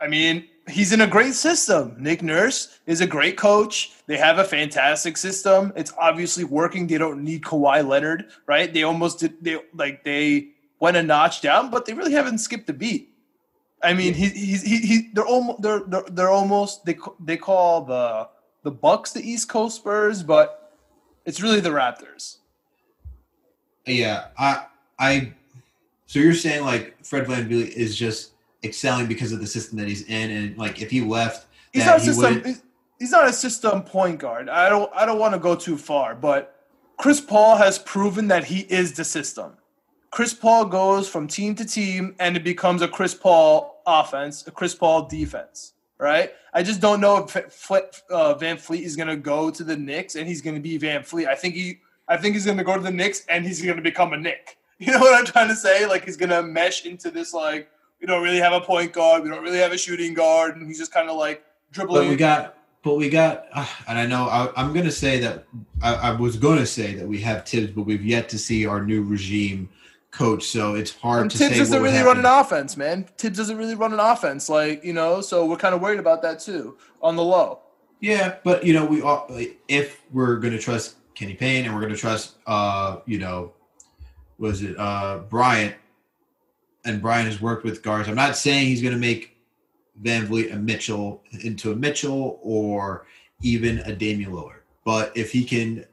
[0.00, 1.96] I mean, he's in a great system.
[1.98, 3.92] Nick Nurse is a great coach.
[4.06, 5.72] They have a fantastic system.
[5.76, 6.86] It's obviously working.
[6.86, 8.72] They don't need Kawhi Leonard, right?
[8.72, 9.42] They almost did.
[9.42, 10.48] They like they
[10.80, 13.14] went a notch down, but they really haven't skipped a beat.
[13.82, 17.84] I mean, he, he's he, he they're almost they're, they're they're almost they they call
[17.84, 18.28] the
[18.64, 20.72] the Bucks the East Coast Spurs, but
[21.24, 22.38] it's really the Raptors.
[23.86, 24.64] Yeah, I
[24.98, 25.32] I
[26.06, 28.32] so you're saying like Fred VanVleet is just
[28.64, 31.98] excelling because of the system that he's in, and like if he left, he's not
[31.98, 32.42] a system.
[32.44, 32.62] He's,
[32.98, 34.48] he's not a system point guard.
[34.48, 34.90] I don't.
[34.94, 36.64] I don't want to go too far, but
[36.96, 39.58] Chris Paul has proven that he is the system.
[40.10, 44.50] Chris Paul goes from team to team, and it becomes a Chris Paul offense, a
[44.50, 45.73] Chris Paul defense.
[45.98, 46.32] Right?
[46.52, 50.26] I just don't know if uh, VanVleet is going to go to the Knicks and
[50.26, 51.26] he's going to be VanVleet.
[51.26, 51.80] I think he.
[52.06, 54.16] I think he's going to go to the Knicks and he's going to become a
[54.16, 54.58] Knick.
[54.80, 55.86] You know what I'm trying to say?
[55.86, 57.70] Like he's going to mesh into this like
[58.00, 59.22] we don't really have a point guard.
[59.22, 62.02] We don't really have a shooting guard, and he's just kind of like dribbling.
[62.02, 65.18] But we got, but we got, uh, and I know I, am going to say
[65.20, 65.46] that
[65.80, 68.66] I, I was going to say that we have Thibs, but we've yet to see
[68.66, 69.70] our new regime
[70.14, 70.44] coach.
[70.44, 71.38] So it's hard and to.
[71.38, 73.04] Thibs doesn't really run an offense, man.
[73.18, 75.20] Thibs doesn't really run an offense, like you know.
[75.20, 77.60] So we're kind of worried about that too on the low.
[78.00, 79.26] Yeah, but you know, we all,
[79.68, 83.52] if we're going to trust Kenny Payne and we're going to trust, uh, you know,
[84.38, 85.76] was it uh Bryant?
[86.84, 88.08] and Brian has worked with guards.
[88.08, 89.36] I'm not saying he's going to make
[90.02, 93.06] VanVleet a Mitchell into a Mitchell or
[93.42, 95.84] even a Damian Lillard, but if he can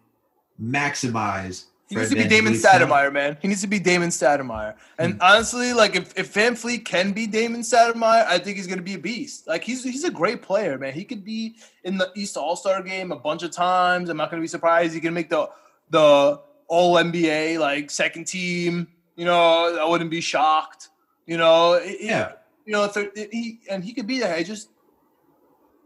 [0.62, 1.66] maximize.
[1.92, 3.38] He needs to be Damon Stoudemire, man.
[3.42, 4.76] He needs to be Damon Stoudemire.
[4.98, 5.22] And mm-hmm.
[5.22, 9.00] honestly, like if, if VanVleet can be Damon Stoudemire, I think he's gonna be a
[9.00, 9.48] beast.
[9.48, 10.94] Like he's he's a great player, man.
[10.94, 14.10] He could be in the East All Star game a bunch of times.
[14.10, 14.94] I'm not gonna be surprised.
[14.94, 15.50] He can make the
[15.90, 20.90] the All NBA like second team you know, I wouldn't be shocked.
[21.26, 22.34] You know, yeah.
[22.66, 24.36] You know, he and he could be that.
[24.36, 24.70] I just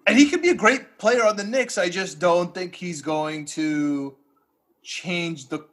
[0.07, 1.77] and he could be a great player on the Knicks.
[1.77, 4.15] I just don't think he's going to
[4.83, 5.67] change the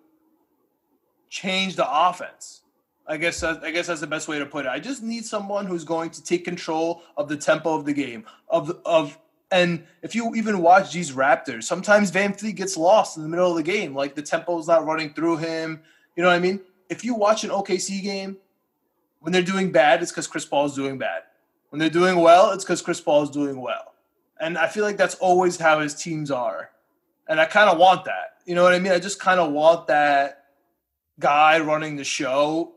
[1.33, 2.63] change the offense.
[3.07, 4.69] I guess I guess that's the best way to put it.
[4.69, 8.25] I just need someone who's going to take control of the tempo of the game
[8.49, 9.19] of of
[9.51, 13.57] and if you even watch these Raptors, sometimes VanVleet gets lost in the middle of
[13.57, 13.95] the game.
[13.95, 15.83] Like the tempo is not running through him.
[16.17, 16.61] You know what I mean?
[16.93, 18.37] if you watch an OKC game,
[19.21, 21.23] when they're doing bad, it's because Chris Paul is doing bad.
[21.71, 23.95] When they're doing well, it's because Chris Paul is doing well.
[24.39, 26.71] And I feel like that's always how his teams are.
[27.29, 28.37] And I kind of want that.
[28.45, 28.93] You know what I mean?
[28.93, 30.42] I just kind of want that
[31.19, 32.73] guy running the show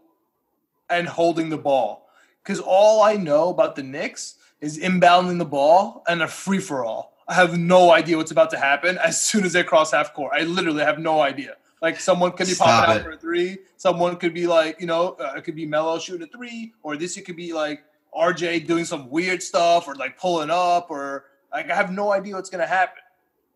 [0.89, 2.09] and holding the ball.
[2.43, 6.85] Because all I know about the Knicks is inbounding the ball and a free for
[6.85, 7.13] all.
[7.27, 10.33] I have no idea what's about to happen as soon as they cross half court.
[10.35, 11.55] I literally have no idea.
[11.81, 12.99] Like someone could be Stop popping it.
[12.99, 13.57] out for a three.
[13.77, 16.97] Someone could be like, you know, uh, it could be Melo shooting a three, or
[16.97, 17.83] this it could be like
[18.17, 22.35] RJ doing some weird stuff, or like pulling up, or like I have no idea
[22.35, 23.03] what's gonna happen.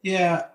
[0.01, 0.47] Yeah,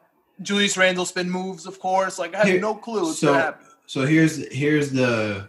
[0.43, 2.19] Julius Randle spin moves, of course.
[2.19, 3.67] Like I have Here, no clue what's so, gonna happen.
[3.87, 5.49] So here's here's the.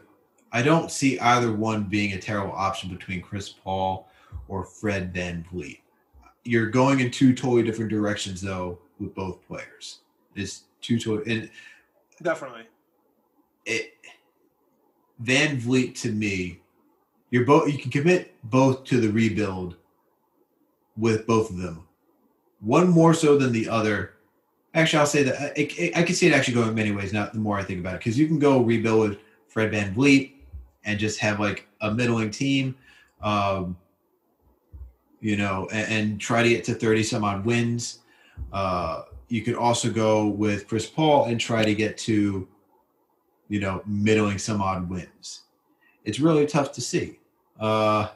[0.52, 4.08] I don't see either one being a terrible option between Chris Paul
[4.48, 5.80] or Fred VanVleet.
[6.44, 10.00] You're going in two totally different directions though with both players.
[10.36, 11.50] It's two totally and
[12.22, 12.64] Definitely.
[13.66, 13.94] It
[15.24, 16.60] VanVleet to me,
[17.32, 19.76] you're both you can commit both to the rebuild
[20.98, 21.88] with both of them.
[22.62, 24.15] One more so than the other.
[24.76, 27.14] Actually, I'll say that it, I can see it actually going many ways.
[27.14, 29.96] Not the more I think about it, because you can go rebuild with Fred Van
[29.96, 30.34] VanVleet
[30.84, 32.76] and just have like a middling team,
[33.22, 33.78] um,
[35.22, 38.00] you know, and, and, try to get to thirty some odd wins.
[38.52, 42.46] Uh, you could also go with Chris Paul and try to get to,
[43.48, 45.44] you know, middling some odd wins.
[46.04, 47.20] It's really tough to see.
[47.60, 48.10] Uh,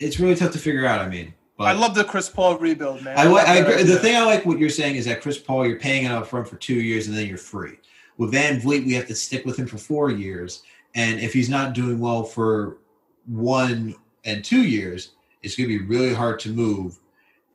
[0.00, 1.00] it's really tough to figure out.
[1.00, 3.16] I mean, but I love the Chris Paul rebuild, man.
[3.18, 3.82] I, I, I agree.
[3.82, 6.26] The thing I like what you're saying is that Chris Paul, you're paying it up
[6.26, 7.78] front for two years and then you're free.
[8.16, 10.62] With VanVleet, we have to stick with him for four years,
[10.94, 12.78] and if he's not doing well for
[13.26, 13.94] one
[14.24, 16.98] and two years, it's going to be really hard to move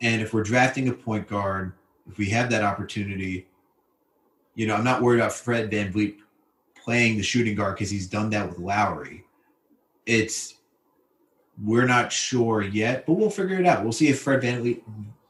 [0.02, 1.74] and if we're drafting a point guard,
[2.10, 3.48] if we have that opportunity,
[4.56, 6.18] you know, I'm not worried about Fred VanVleet
[6.76, 9.24] playing the shooting guard because he's done that with Lowry.
[10.06, 10.55] It's
[11.64, 13.84] we're not sure yet, but we'll figure it out.
[13.84, 14.82] We'll see if Fred VanVleet,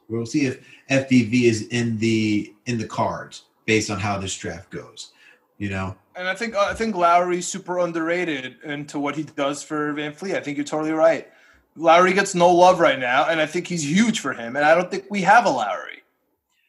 [0.08, 3.44] we'll see if FVV is in the in the cards.
[3.64, 5.12] based on how this draft goes.
[5.58, 9.92] You know, and I think I think Lowry's super underrated into what he does for
[9.92, 10.34] Van VanVleet.
[10.34, 11.28] I think you're totally right.
[11.76, 14.56] Lowry gets no love right now, and I think he's huge for him.
[14.56, 16.02] And I don't think we have a Lowry.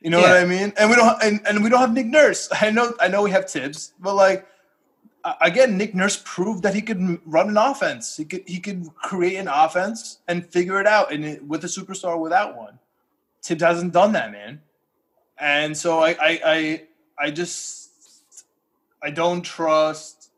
[0.02, 0.34] You know yeah.
[0.34, 0.74] what I mean?
[0.78, 2.50] And we don't and, and we don't have Nick Nurse.
[2.62, 4.48] I know I know we have Thibs, but like
[5.42, 8.18] again, Nick Nurse proved that he could run an offense.
[8.18, 12.20] He could he could create an offense and figure it out, and with a superstar
[12.20, 12.80] without one.
[13.44, 14.62] Thibs hasn't done that, man.
[15.40, 16.84] And so I I I,
[17.20, 18.46] I just
[19.02, 20.32] I don't trust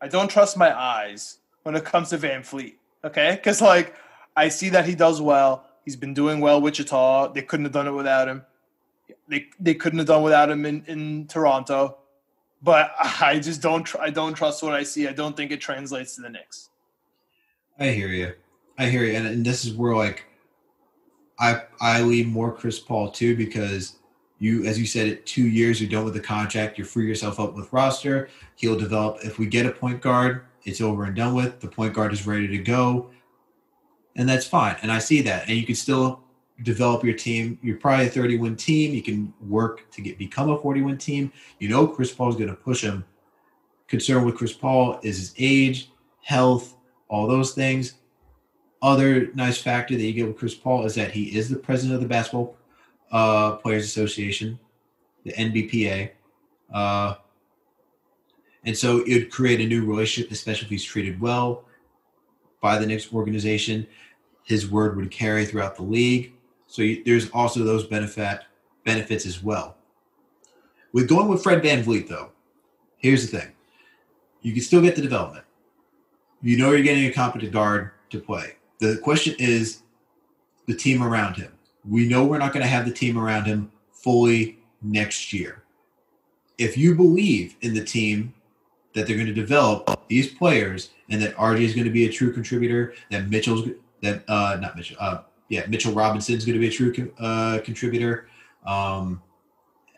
[0.00, 2.74] I don't trust my eyes when it comes to VanVleet.
[3.04, 3.94] Okay, because like
[4.36, 5.64] I see that he does well.
[5.84, 7.32] He's been doing well Wichita.
[7.32, 8.42] They couldn't have done it without him.
[9.28, 11.98] They they couldn't have done without him in, in Toronto.
[12.62, 15.08] But I just don't tr- I don't trust what I see.
[15.08, 16.70] I don't think it translates to the Knicks.
[17.78, 18.34] I hear you.
[18.78, 20.24] I hear you, and, and this is where like
[21.38, 23.96] I I lean more Chris Paul too because
[24.38, 27.38] you, as you said, it two years, you're done with the contract, you free yourself
[27.38, 28.28] up with roster.
[28.56, 29.18] He'll develop.
[29.24, 31.60] If we get a point guard, it's over and done with.
[31.60, 33.10] The point guard is ready to go,
[34.16, 34.76] and that's fine.
[34.82, 35.48] And I see that.
[35.48, 36.24] And you can still
[36.62, 37.58] develop your team.
[37.62, 38.94] You're probably a 30 win team.
[38.94, 41.32] You can work to get become a 40 win team.
[41.58, 43.04] You know Chris Paul's going to push him.
[43.88, 45.90] Concern with Chris Paul is his age,
[46.22, 46.76] health,
[47.08, 47.94] all those things.
[48.80, 51.94] Other nice factor that you get with Chris Paul is that he is the president
[51.94, 52.56] of the basketball
[53.12, 54.58] uh, Players Association,
[55.24, 56.10] the NBPA.
[56.72, 57.14] Uh,
[58.64, 61.64] and so it would create a new relationship, especially if he's treated well
[62.60, 63.86] by the Knicks organization.
[64.44, 66.31] His word would carry throughout the league.
[66.72, 68.40] So you, there's also those benefit
[68.84, 69.76] benefits as well.
[70.92, 72.30] With going with Fred VanVleet, though,
[72.96, 73.52] here's the thing.
[74.40, 75.44] You can still get the development.
[76.42, 78.56] You know you're getting a competent guard to play.
[78.78, 79.82] The question is
[80.66, 81.52] the team around him
[81.88, 85.62] we know we're not going to have the team around him fully next year.
[86.58, 88.34] If you believe in the team
[88.94, 92.12] that they're going to develop these players and that RJ is going to be a
[92.12, 93.68] true contributor, that Mitchell's
[94.02, 95.22] that uh not Mitchell uh
[95.52, 98.26] yeah Mitchell Robinson's going to be a true uh, contributor,
[98.64, 99.22] um,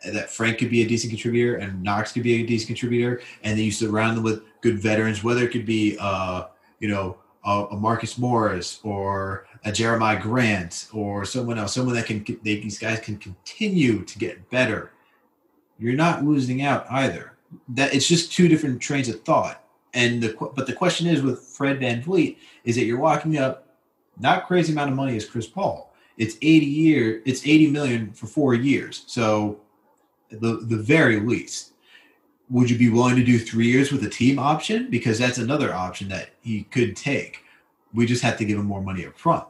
[0.03, 3.57] that Frank could be a decent contributor and Knox could be a decent contributor, and
[3.57, 6.47] then you surround them with good veterans, whether it could be uh
[6.79, 12.05] you know a, a Marcus Morris or a Jerami Grant or someone else, someone that
[12.05, 14.91] can they, these guys can continue to get better.
[15.79, 17.33] You're not losing out either.
[17.69, 19.63] That it's just two different trains of thought.
[19.93, 23.64] And the but the question is with Fred VanVleet is that you're walking up
[24.17, 25.93] not crazy amount of money as Chris Paul.
[26.17, 29.03] It's 80 year, it's 80 million for four years.
[29.07, 29.59] So
[30.29, 31.73] the the very least
[32.49, 34.89] would you be willing to do three years with a team option?
[34.89, 37.43] Because that's another option that he could take.
[37.93, 39.47] We just have to give him more money up front.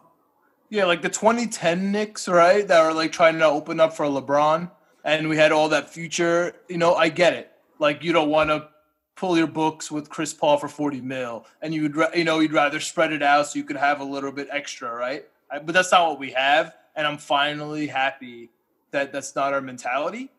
[0.69, 2.67] Yeah, like the 2010 Knicks, right?
[2.67, 4.71] That were like trying to open up for LeBron,
[5.03, 6.55] and we had all that future.
[6.69, 7.51] You know, I get it.
[7.79, 8.69] Like you don't want to
[9.15, 12.53] pull your books with Chris Paul for 40 mil, and you would, you know, you'd
[12.53, 15.25] rather spread it out so you could have a little bit extra, right?
[15.49, 18.49] But that's not what we have, and I'm finally happy
[18.91, 20.31] that that's not our mentality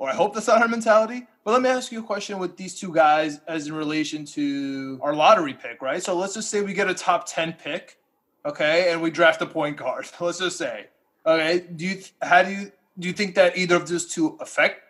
[0.00, 1.26] or I hope that's not our mentality.
[1.44, 4.98] But let me ask you a question with these two guys as in relation to
[5.02, 6.02] our lottery pick, right?
[6.02, 7.98] So let's just say we get a top 10 pick,
[8.46, 10.08] okay, and we draft a point guard.
[10.20, 10.86] Let's just say.
[11.26, 14.80] Okay, do you how do you do you think that either of those two affect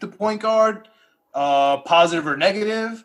[0.00, 0.88] the point guard,
[1.36, 3.04] uh, positive or negative?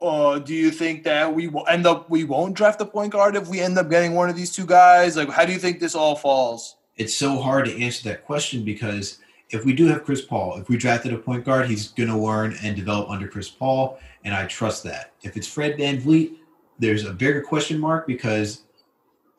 [0.00, 3.48] Do you think that we will end up we won't draft a point guard if
[3.48, 5.16] we end up getting one of these two guys?
[5.16, 6.76] Like, how do you think this all falls?
[6.96, 9.18] It's so hard to answer that question because
[9.50, 12.16] if we do have Chris Paul, if we drafted a point guard, he's going to
[12.16, 15.12] learn and develop under Chris Paul, and I trust that.
[15.22, 16.36] If it's Fred Van VanVleet,
[16.78, 18.62] there's a bigger question mark because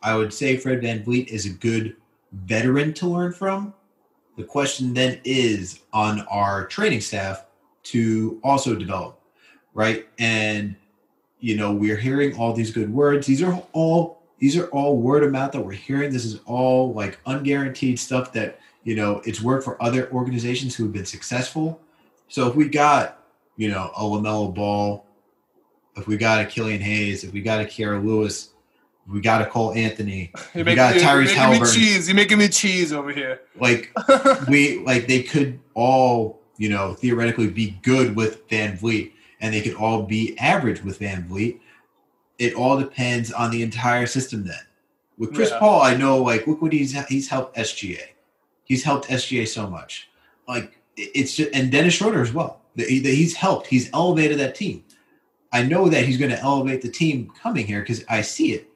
[0.04, 1.96] I would say Fred Van VanVleet is a good
[2.32, 3.74] veteran to learn from.
[4.38, 7.47] The question then is on our training staff
[7.92, 9.20] to also develop,
[9.74, 10.08] right?
[10.20, 10.76] And
[11.40, 13.28] you know, we're hearing all these good words.
[13.28, 16.12] These are all these are all word of mouth that we're hearing.
[16.12, 20.84] This is all like unguaranteed stuff that you know, it's worked for other organizations who
[20.84, 21.82] have been successful.
[22.30, 23.22] So if we got,
[23.58, 25.06] you know, a LaMelo Ball,
[25.98, 28.52] if we got a Killian Hayes, if we got a Kira Lewis,
[29.06, 31.74] we got a Cole Anthony, if we got Tyrese Halliburton.
[31.74, 32.08] cheese.
[32.08, 33.42] You're making me cheese over here.
[33.60, 33.92] Like
[34.48, 39.76] we like they could all, you know, theoretically be good with VanVleet and they could
[39.76, 41.60] all be average with VanVleet.
[42.40, 44.60] It all depends on the entire system then.
[45.18, 45.60] With Chris yeah.
[45.60, 48.02] Paul, I know like look what he's he's helped SGA.
[48.64, 50.10] He's helped SGA so much.
[50.48, 52.62] Like it's just, and Dennis Schroeder as well.
[52.76, 53.68] That he's helped.
[53.68, 54.84] He's elevated that team.
[55.52, 58.70] I know that he's going to elevate the team coming here because I see it.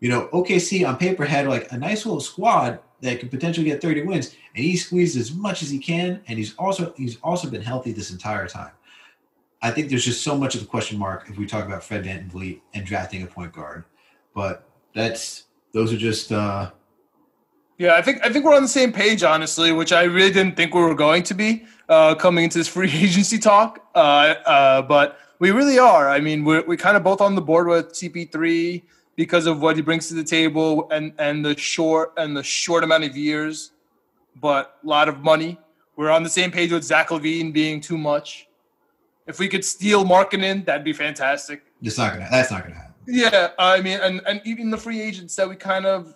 [0.00, 3.80] You know, OKC on paper had like a nice little squad that could potentially get
[3.80, 7.48] 30 wins, and he squeezed as much as he can, and he's also he's also
[7.48, 8.72] been healthy this entire time.
[9.62, 12.04] I think there's just so much of a question mark if we talk about Fred
[12.04, 13.84] VanVleet and drafting a point guard.
[14.34, 16.70] But that's those are just uh
[17.80, 20.54] yeah, I think I think we're on the same page, honestly, which I really didn't
[20.54, 23.86] think we were going to be uh, coming into this free agency talk.
[23.94, 26.10] Uh, uh, but we really are.
[26.10, 28.82] I mean, we're we kind of both on the board with CP3
[29.16, 32.84] because of what he brings to the table and and the short and the short
[32.84, 33.72] amount of years,
[34.40, 35.58] but a lot of money.
[35.96, 38.48] We're on the same page with Zach LaVine being too much.
[39.26, 41.62] If we could steal Markkanen, that'd be fantastic.
[41.82, 42.28] It's not gonna.
[42.30, 42.94] That's not gonna happen.
[43.06, 46.14] Yeah, I mean, and and even the free agents that we kind of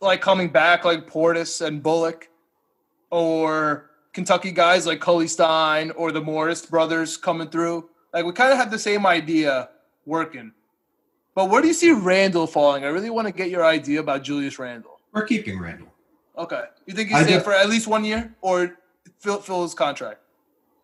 [0.00, 2.28] like coming back, like Portis and Bullock,
[3.10, 7.88] or Kentucky guys like Cauley-Stein or the Morris brothers coming through.
[8.12, 9.70] Like we kind of have the same idea
[10.06, 10.52] working.
[11.34, 12.84] But where do you see Randle falling?
[12.84, 15.00] I really want to get your idea about Julius Randle.
[15.12, 15.88] We're keeping Randle.
[16.36, 16.62] Okay.
[16.86, 18.76] You think he's staying for at least one year or
[19.18, 20.20] fill, fill his contract?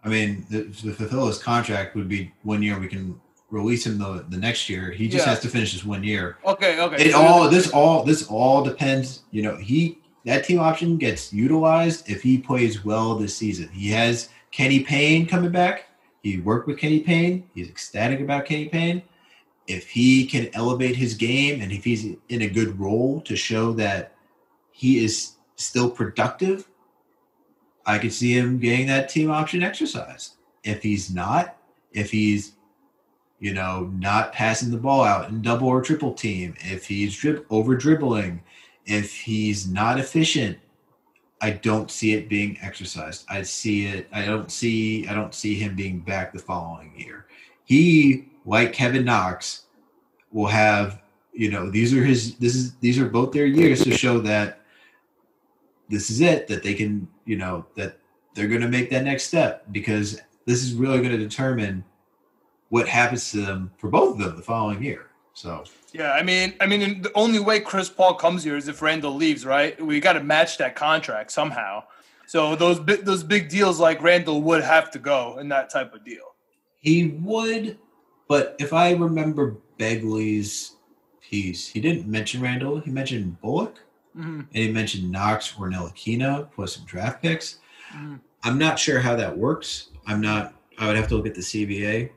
[0.04, 2.78] I mean, the, to fulfill his contract would be one year.
[2.78, 3.20] We can
[3.50, 4.90] release him the, the next year.
[4.90, 5.30] He just yeah.
[5.30, 6.38] has to finish his one year.
[6.44, 7.04] Okay, okay.
[7.06, 9.22] It so all this all this all depends.
[9.30, 13.68] You know, he that team option gets utilized if he plays well this season.
[13.68, 15.86] He has Kenny Payne coming back.
[16.22, 17.48] He worked with Kenny Payne.
[17.54, 19.02] He's ecstatic about Kenny Payne.
[19.70, 23.72] If he can elevate his game and if he's in a good role to show
[23.74, 24.14] that
[24.72, 26.68] he is still productive,
[27.86, 30.34] I could see him getting that team option exercised.
[30.64, 31.56] If he's not,
[31.92, 32.52] if he's
[33.38, 37.44] you know not passing the ball out in double or triple team, if he's drib-
[37.48, 38.42] over dribbling,
[38.86, 40.58] if he's not efficient,
[41.40, 43.24] I don't see it being exercised.
[43.28, 44.08] I see it.
[44.12, 45.06] I don't see.
[45.08, 47.26] I don't see him being back the following year.
[47.64, 49.64] He, like Kevin Knox,
[50.32, 51.02] will have.
[51.32, 52.36] You know, these are his.
[52.36, 54.60] This is these are both their years to show that
[55.88, 56.48] this is it.
[56.48, 57.08] That they can.
[57.24, 57.98] You know that
[58.34, 61.84] they're going to make that next step because this is really going to determine
[62.70, 65.06] what happens to them for both of them the following year.
[65.34, 68.82] So yeah, I mean, I mean, the only way Chris Paul comes here is if
[68.82, 69.80] Randle leaves, right?
[69.80, 71.84] We got to match that contract somehow.
[72.26, 75.94] So those big, those big deals like Randle would have to go in that type
[75.94, 76.34] of deal.
[76.78, 77.78] He would,
[78.30, 80.76] but if I remember Begley's
[81.20, 82.78] piece, he didn't mention Randle.
[82.78, 83.80] He mentioned Bullock,
[84.16, 84.40] mm-hmm.
[84.40, 87.58] and he mentioned Knox or Ntilikina plus some draft picks.
[87.92, 88.16] Mm-hmm.
[88.44, 89.88] I'm not sure how that works.
[90.06, 90.54] I'm not.
[90.78, 92.10] I would have to look at the CBA.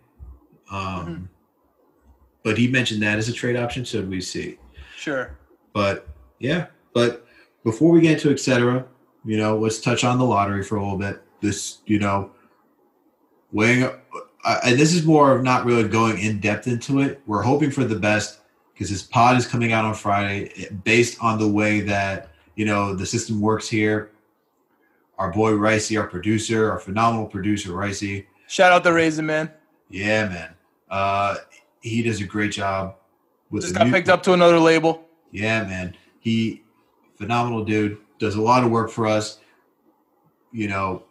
[0.72, 1.26] Um, mm-hmm
[2.44, 4.58] but he mentioned that as a trade option, so we see.
[4.98, 5.38] Sure.
[5.72, 6.08] But
[6.40, 7.26] yeah, but
[7.64, 8.86] before we get to etc.,
[9.26, 11.22] you know, let's touch on the lottery for a little bit.
[11.42, 12.32] This, you know,
[13.52, 13.90] weighing,
[14.44, 17.22] uh, and this is more of not really going in depth into it.
[17.26, 18.40] We're hoping for the best
[18.74, 22.66] because this pod is coming out on Friday, eh, based on the way that you
[22.66, 24.12] know the system works here.
[25.18, 28.26] Our boy Ricey, our producer, our phenomenal producer Ricey.
[28.48, 29.52] Shout out the Raisin Man.
[29.90, 30.56] Yeah, man.
[30.90, 31.36] Uh,
[31.82, 32.96] he does a great job.
[33.50, 35.08] With Just got picked up to another label.
[35.32, 35.96] Yeah, man.
[36.20, 36.64] He
[37.16, 37.98] phenomenal dude.
[38.20, 39.40] Does a lot of work for us.
[40.52, 41.04] You know,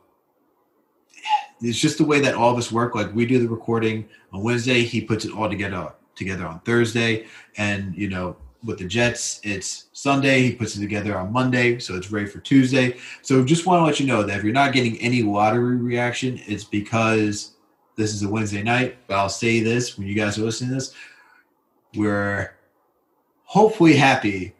[1.63, 2.95] it's just the way that all of us work.
[2.95, 7.27] Like we do the recording on Wednesday, he puts it all together together on Thursday,
[7.57, 10.43] and you know, with the Jets, it's Sunday.
[10.43, 12.99] He puts it together on Monday, so it's ready for Tuesday.
[13.23, 16.41] So just want to let you know that if you're not getting any lottery reaction,
[16.47, 17.53] it's because
[17.97, 20.77] this is a Wednesday night, but I'll say this when you guys are listening to
[20.77, 20.95] this.
[21.95, 22.55] We're
[23.45, 24.55] hopefully happy.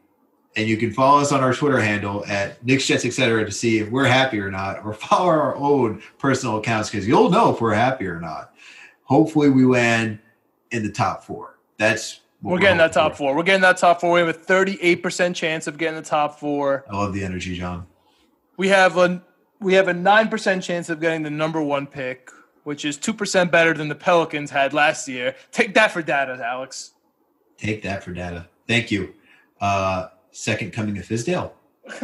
[0.55, 3.45] And you can follow us on our Twitter handle at Knicks Jets, etc.
[3.45, 7.31] to see if we're happy or not, or follow our own personal accounts because you'll
[7.31, 8.55] know if we're happy or not.
[9.05, 10.19] Hopefully, we land
[10.71, 11.59] in the top four.
[11.79, 13.19] That's we're, we're getting that top for.
[13.19, 13.37] four.
[13.37, 14.13] We're getting that top four.
[14.13, 16.85] We have a 38% chance of getting the top four.
[16.91, 17.87] I love the energy, John.
[18.57, 19.23] We have a
[19.61, 22.31] we have a nine percent chance of getting the number one pick
[22.65, 25.35] which is 2% better than the Pelicans had last year.
[25.51, 26.93] Take that for data, Alex.
[27.57, 28.49] Take that for data.
[28.69, 29.15] Thank you.
[29.61, 31.53] Uh, second coming of Fizdale.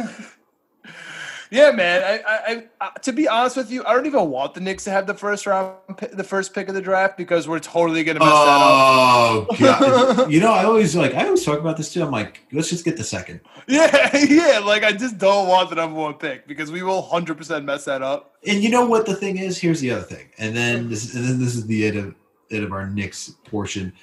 [1.51, 2.03] yeah, man.
[2.03, 4.91] I, I, I, to be honest with you, I don't even want the Knicks to
[4.91, 5.75] have the first round,
[6.13, 10.17] the first pick of the draft because we're totally gonna mess oh, that up.
[10.19, 12.03] Oh you know, I always like I always talk about this too.
[12.03, 13.41] I'm like, let's just get the second.
[13.67, 14.59] Yeah, yeah.
[14.59, 17.85] Like I just don't want the number one pick because we will hundred percent mess
[17.85, 18.35] that up.
[18.47, 19.57] And you know what the thing is?
[19.57, 22.15] Here's the other thing, and then this, and then this is the end of
[22.51, 23.93] end of our Knicks portion.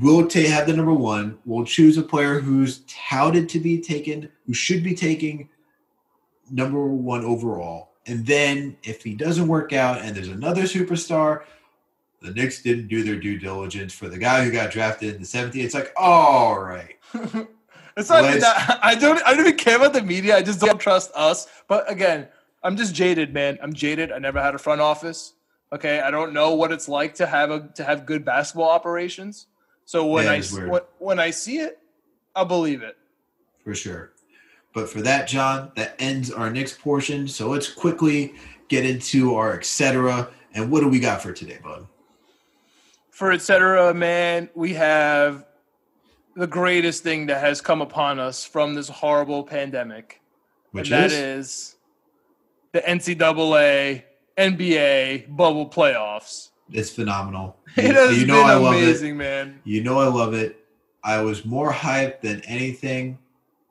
[0.00, 1.38] We'll t- have the number one.
[1.44, 5.48] We'll choose a player who's touted to be taken, who should be taking
[6.50, 7.90] number one overall.
[8.06, 11.42] And then if he doesn't work out and there's another superstar,
[12.20, 15.26] the Knicks didn't do their due diligence for the guy who got drafted in the
[15.26, 15.56] 70th.
[15.56, 16.96] It's like, all right.
[17.98, 18.78] It's not that.
[18.80, 19.20] I don't.
[19.26, 20.36] I don't even care about the media.
[20.36, 21.48] I just don't trust us.
[21.66, 22.28] But again,
[22.62, 23.58] I'm just jaded, man.
[23.60, 24.12] I'm jaded.
[24.12, 25.34] I never had a front office.
[25.72, 29.47] Okay, I don't know what it's like to have a to have good basketball operations.
[29.88, 31.78] So when Yeah, I when, when I see it,
[32.36, 32.98] I'll believe it.
[33.64, 34.12] for sure.
[34.74, 37.26] But for that, John, that ends our Knicks portion.
[37.26, 38.34] So let's quickly
[38.68, 40.28] get into our etc.
[40.52, 41.86] And what do we got for today, bud?
[43.10, 43.94] For etc.
[43.94, 45.46] Man, we have
[46.36, 50.20] the greatest thing that has come upon us from this horrible pandemic,
[50.72, 51.76] Which and is, that is
[52.72, 54.02] the NCAA
[54.36, 56.47] NBA bubble playoffs.
[56.72, 57.56] It's phenomenal.
[57.76, 59.18] It has you know been I love amazing, it.
[59.18, 59.60] man.
[59.64, 60.64] You know I love it.
[61.04, 63.18] I was more hyped than anything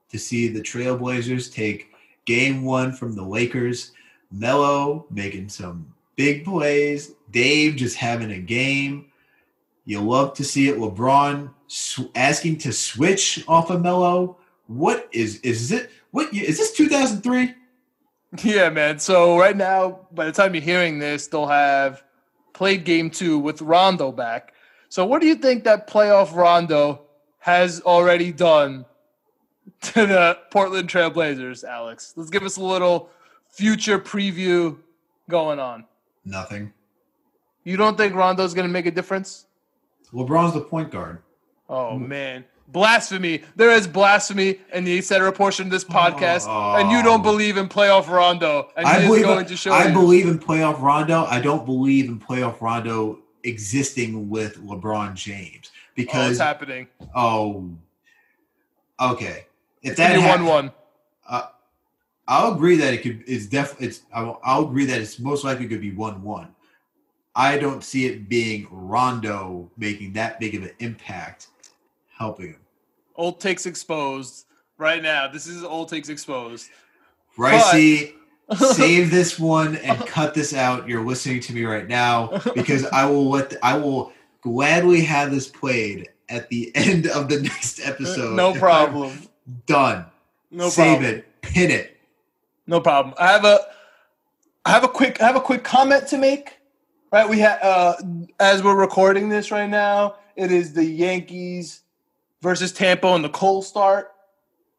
[0.09, 1.93] to see the Trailblazers take
[2.25, 3.91] game one from the Lakers.
[4.31, 7.13] Melo making some big plays.
[7.31, 9.11] Dame just having a game.
[9.85, 10.77] You love to see it.
[10.77, 14.37] LeBron sw- asking to switch off of Melo.
[14.67, 15.89] What is is it?
[16.11, 16.71] What is this?
[16.73, 17.53] Two thousand three.
[18.43, 18.99] Yeah, man.
[18.99, 22.03] So right now, by the time you're hearing this, they'll have
[22.57, 24.55] played game two with Rondo back.
[24.89, 27.03] So what do you think that playoff Rondo
[27.37, 28.83] has already done
[29.81, 32.13] to the Portland Trailblazers, Alex?
[32.15, 33.11] Let's give us a little
[33.47, 34.75] future preview
[35.29, 35.85] going on.
[36.25, 36.73] Nothing.
[37.63, 39.45] You don't think Rondo's going to make a difference?
[40.11, 41.21] LeBron's the point guard.
[41.69, 43.43] Oh man, blasphemy!
[43.55, 45.31] There is blasphemy in the etc.
[45.31, 46.47] portion of this podcast,
[46.79, 47.23] and you don't Oh.
[47.23, 51.25] believe in playoff Rondo, and I believe going to show I believe in playoff Rondo.
[51.25, 56.87] I don't believe in playoff Rondo existing with LeBron James oh, because happening.
[57.15, 57.69] oh,
[58.99, 59.45] okay.
[59.83, 60.71] If It's that be hap- one-one.
[61.29, 61.47] Uh,
[62.27, 63.23] I'll agree that it could.
[63.27, 63.87] It's definitely.
[63.87, 64.01] It's.
[64.13, 66.49] I'll, I'll agree that it's most likely could be one-one.
[67.35, 71.47] I don't see it being Rondo making that big of an impact,
[72.17, 72.59] helping him.
[73.15, 74.45] Old takes exposed
[74.77, 75.27] right now.
[75.27, 76.69] This is old takes exposed.
[77.37, 78.13] Ricey,
[78.57, 80.87] save this one and cut this out.
[80.87, 85.47] You're listening to me right now because I will let I will gladly have this
[85.47, 88.35] played at the end of the next episode.
[88.35, 89.27] no problem.
[89.65, 90.05] Done.
[90.51, 91.15] No Save problem.
[91.19, 91.41] it.
[91.41, 91.97] Pin it.
[92.65, 93.13] No problem.
[93.19, 93.59] I have a
[94.65, 96.53] I have a quick I have a quick comment to make.
[97.09, 97.95] Right, we have uh
[98.39, 101.83] as we're recording this right now, it is the Yankees
[102.41, 104.11] versus Tampa on the cold start.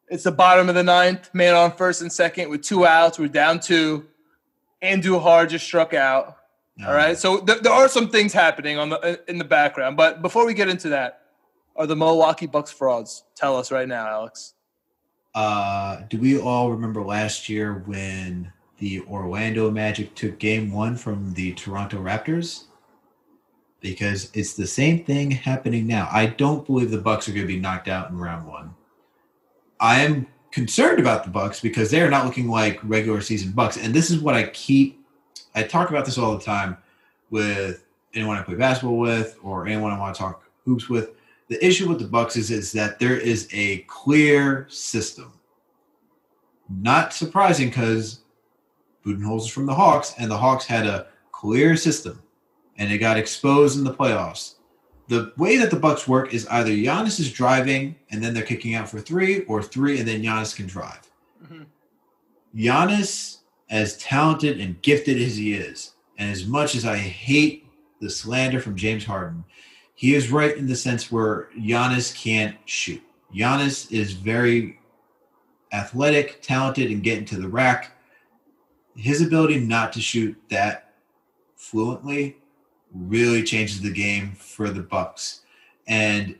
[0.09, 3.19] It's the bottom of the ninth, man on first and second with two outs.
[3.19, 4.07] We're down two.
[4.81, 6.37] Andujar just struck out.
[6.85, 10.21] All right, so th- there are some things happening on the in the background, but
[10.21, 11.23] before we get into that,
[11.75, 13.25] are the Milwaukee Bucks frauds?
[13.35, 14.53] Tell us right now, Alex.
[15.35, 21.33] Uh, do we all remember last year when the Orlando Magic took game one from
[21.33, 22.63] the Toronto Raptors?
[23.81, 26.09] Because it's the same thing happening now.
[26.11, 28.75] I don't believe the Bucks are going to be knocked out in round one.
[29.79, 33.77] I am concerned about the Bucks because they're not looking like regular season Bucks.
[33.77, 34.99] And this is what I keep
[35.55, 36.77] I talk about this all the time
[37.29, 41.11] with anyone I play basketball with or anyone I want to talk hoops with
[41.47, 45.33] the issue with the Bucks is, is that there is a clear system.
[46.69, 48.19] Not surprising because
[49.03, 52.21] Budenholzer from the Hawks, and the Hawks had a clear system,
[52.79, 54.55] and it got exposed in the playoffs.
[55.09, 58.73] The way that the Bucks work is either Giannis is driving and then they're kicking
[58.73, 61.11] out for three, or three and then Giannis can drive.
[61.43, 61.65] Mhm.
[62.55, 63.37] Giannis,
[63.69, 67.67] as talented and gifted as he is, and as much as I hate
[67.99, 69.43] the slander from James Harden,
[69.93, 73.03] he is right in the sense where Giannis can't shoot.
[73.35, 74.79] Giannis is very
[75.73, 77.91] athletic, talented, and getting to the rack.
[78.95, 80.93] His ability not to shoot that
[81.55, 82.37] fluently
[82.93, 85.41] really changes the game for the Bucks,
[85.87, 86.35] and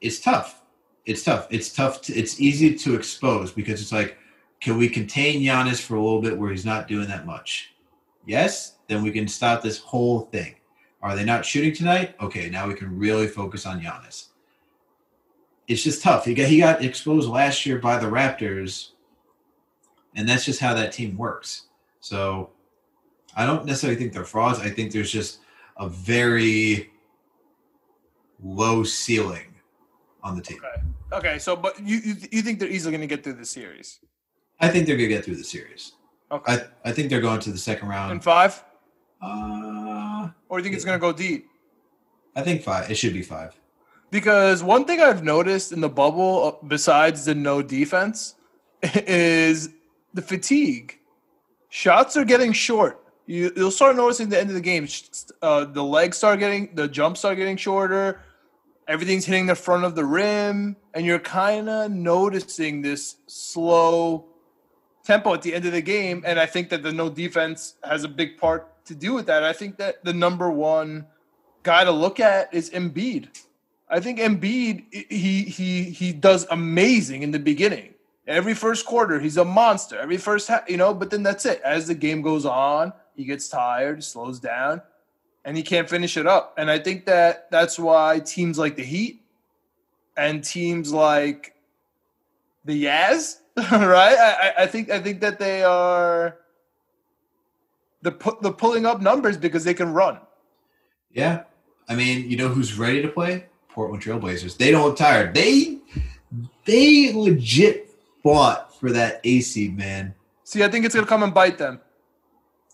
[0.00, 0.62] it's tough.
[1.06, 1.46] It's tough.
[1.50, 2.00] It's tough.
[2.02, 4.16] To, it's easy to expose because it's like,
[4.60, 7.74] can we contain Giannis for a little bit where he's not doing that much?
[8.26, 10.54] Yes, then we can stop this whole thing.
[11.02, 12.14] Are they not shooting tonight?
[12.20, 14.28] Okay, now we can really focus on Giannis.
[15.66, 16.24] It's just tough.
[16.24, 18.90] He got he got exposed last year by the Raptors,
[20.14, 21.66] and that's just how that team works.
[22.00, 22.50] So
[23.34, 24.60] I don't necessarily think they're frauds.
[24.60, 25.38] I think there's just
[25.78, 26.90] a very
[28.42, 29.54] low ceiling
[30.22, 30.58] on the team.
[30.58, 30.82] Okay.
[31.12, 34.00] Okay, so but you you, you think they're easily going to get through the series?
[34.60, 35.92] I think they're gonna get through the series.
[36.30, 36.54] Okay.
[36.54, 38.12] I, I think they're going to the second round.
[38.12, 38.64] In five,
[39.20, 41.46] Uh, or you think it's going to go deep?
[42.34, 42.90] I think five.
[42.90, 43.54] It should be five.
[44.10, 48.34] Because one thing I've noticed in the bubble, uh, besides the no defense,
[48.82, 49.68] is
[50.14, 50.98] the fatigue.
[51.68, 53.01] Shots are getting short.
[53.26, 54.88] You, you'll start noticing the end of the game.
[55.40, 58.20] Uh, the legs start getting, the jumps start getting shorter.
[58.88, 64.26] everything's hitting the front of the rim, and you're kind of noticing this slow
[65.04, 66.22] tempo at the end of the game.
[66.26, 69.42] And I think that the no defense has a big part to do with that.
[69.44, 71.06] I think that the number one
[71.62, 73.28] guy to look at is Embiid.
[73.88, 77.94] I think Embiid he he he does amazing in the beginning.
[78.26, 79.98] Every first quarter, he's a monster.
[79.98, 81.60] Every first, you know, but then that's it.
[81.62, 84.82] As the game goes on, he gets tired, slows down,
[85.44, 86.54] and he can't finish it up.
[86.56, 89.22] And I think that that's why teams like the Heat
[90.16, 91.54] and teams like
[92.64, 93.38] the Yaz,
[93.72, 94.16] right?
[94.18, 96.38] I, I think I think that they are
[98.02, 100.18] the pu- the pulling up numbers because they can run.
[101.12, 101.44] Yeah,
[101.88, 103.46] I mean, you know who's ready to play?
[103.68, 104.56] Portland Trailblazers.
[104.56, 105.34] They don't look tired.
[105.34, 105.78] They
[106.64, 107.90] they legit
[108.22, 110.14] fought for that AC man.
[110.44, 111.80] See, I think it's gonna come and bite them.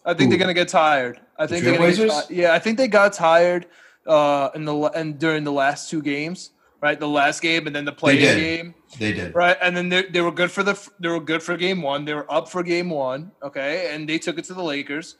[0.09, 0.28] I think Who?
[0.30, 1.20] they're gonna get tired.
[1.39, 3.66] I The think they're gonna get yeah, I think they got tired
[4.06, 6.98] uh in the and during the last two games, right?
[6.98, 9.35] The last game and then the play game, They did.
[9.35, 9.56] right?
[9.60, 12.05] And then they, they were good for the they were good for game one.
[12.06, 15.16] They were up for game one, okay, and they took it to the Lakers.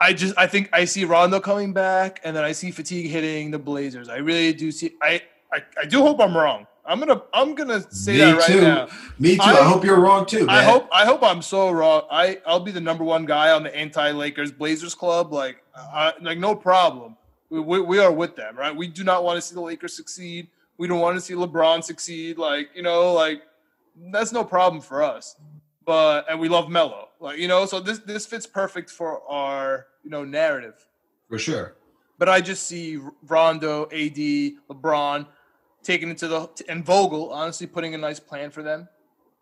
[0.00, 3.50] I just I think I see Rondo coming back, and then I see fatigue hitting
[3.50, 4.08] the Blazers.
[4.08, 4.92] I really do see.
[5.02, 5.20] I
[5.52, 6.66] I, I do hope I'm wrong.
[6.90, 8.60] I'm gonna I'm gonna say Me that right too.
[8.60, 8.88] now.
[9.18, 9.42] Me too.
[9.42, 10.50] I, I- hope you're wrong too, man.
[10.50, 12.02] I hope I hope I'm so wrong.
[12.10, 15.32] I I'll be the number one guy on the anti Lakers Blazers club.
[15.32, 17.16] Like I, like no problem.
[17.48, 18.74] We, we we are with them, right?
[18.74, 20.48] We do not want to see the Lakers succeed.
[20.78, 22.38] We don't want to see LeBron succeed.
[22.38, 23.42] Like you know, like
[24.12, 25.36] that's no problem for us.
[25.86, 27.66] But and we love Melo, like you know.
[27.66, 30.74] So this this fits perfect for our you know narrative.
[31.28, 31.76] for sure.
[32.18, 34.16] But I just see Rondo, AD,
[34.68, 35.26] LeBron
[35.82, 38.88] taking it to the and Vogel honestly putting a nice plan for them.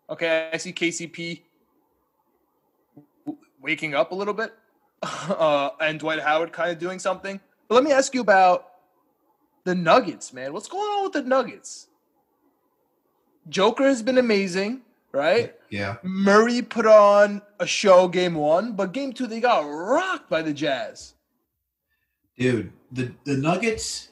[0.09, 1.41] Okay, I see KCP
[3.61, 4.53] waking up a little bit,
[5.03, 7.39] uh, and Dwight Howard kind of doing something.
[7.67, 8.71] But let me ask you about
[9.63, 10.53] the Nuggets, man.
[10.53, 11.87] What's going on with the Nuggets?
[13.47, 15.55] Joker has been amazing, right?
[15.69, 15.97] Yeah.
[16.03, 20.53] Murray put on a show game one, but game two they got rocked by the
[20.53, 21.13] Jazz.
[22.37, 24.09] Dude, the, the Nuggets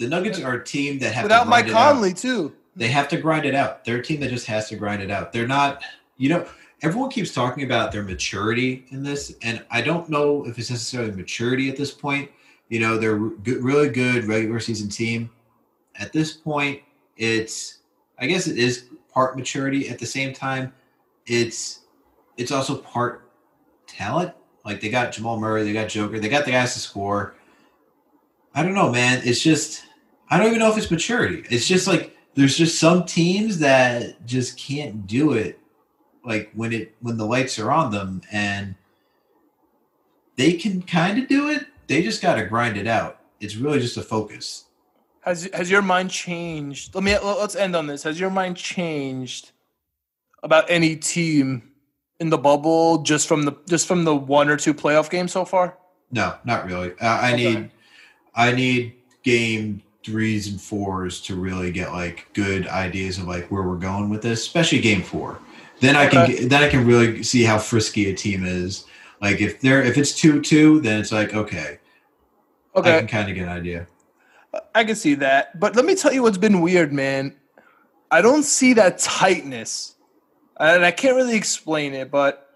[0.00, 1.92] the Nuggets are a team that have Without to Mike grind it out.
[1.92, 2.56] Conley too.
[2.74, 3.84] They have to grind it out.
[3.84, 5.30] They're a team that just has to grind it out.
[5.30, 5.84] They're not,
[6.16, 6.46] you know,
[6.80, 11.12] everyone keeps talking about their maturity in this, and I don't know if it's necessarily
[11.12, 12.30] maturity at this point.
[12.70, 15.28] You know, they're good, really good regular season team.
[15.96, 16.80] At this point,
[17.18, 17.78] it's,
[18.18, 19.90] I guess it is part maturity.
[19.90, 20.72] At the same time,
[21.26, 21.80] it's,
[22.38, 23.28] it's also part
[23.86, 24.32] talent.
[24.64, 27.34] Like they got Jamal Murray, they got Joker, they got the guys to score.
[28.54, 29.20] I don't know, man.
[29.24, 29.84] It's just,
[30.30, 31.44] I don't even know if it's maturity.
[31.50, 35.58] It's just like there's just some teams that just can't do it
[36.24, 38.76] like when it when the lights are on them and
[40.36, 41.66] they can kind of do it.
[41.88, 43.18] They just got to grind it out.
[43.40, 44.66] It's really just a focus.
[45.22, 46.94] Has has your mind changed?
[46.94, 48.04] Let me let's end on this.
[48.04, 49.50] Has your mind changed
[50.42, 51.72] about any team
[52.20, 55.44] in the bubble just from the just from the one or two playoff games so
[55.44, 55.76] far?
[56.10, 56.92] No, not really.
[57.00, 57.54] Uh, I Okay.
[57.54, 57.70] need
[58.34, 63.62] I need game threes and fours to really get like good ideas of like where
[63.62, 65.38] we're going with this, especially game four.
[65.80, 66.44] Then I can Okay.
[66.44, 68.84] then I can really see how frisky a team is.
[69.20, 71.78] Like if they're if it's two two, then it's like okay,
[72.74, 73.86] okay, I can kind of get an idea.
[74.74, 75.58] I can see that.
[75.58, 77.36] But let me tell you what's been weird, man.
[78.10, 79.94] I don't see that tightness.
[80.58, 82.48] And I can't really explain it, but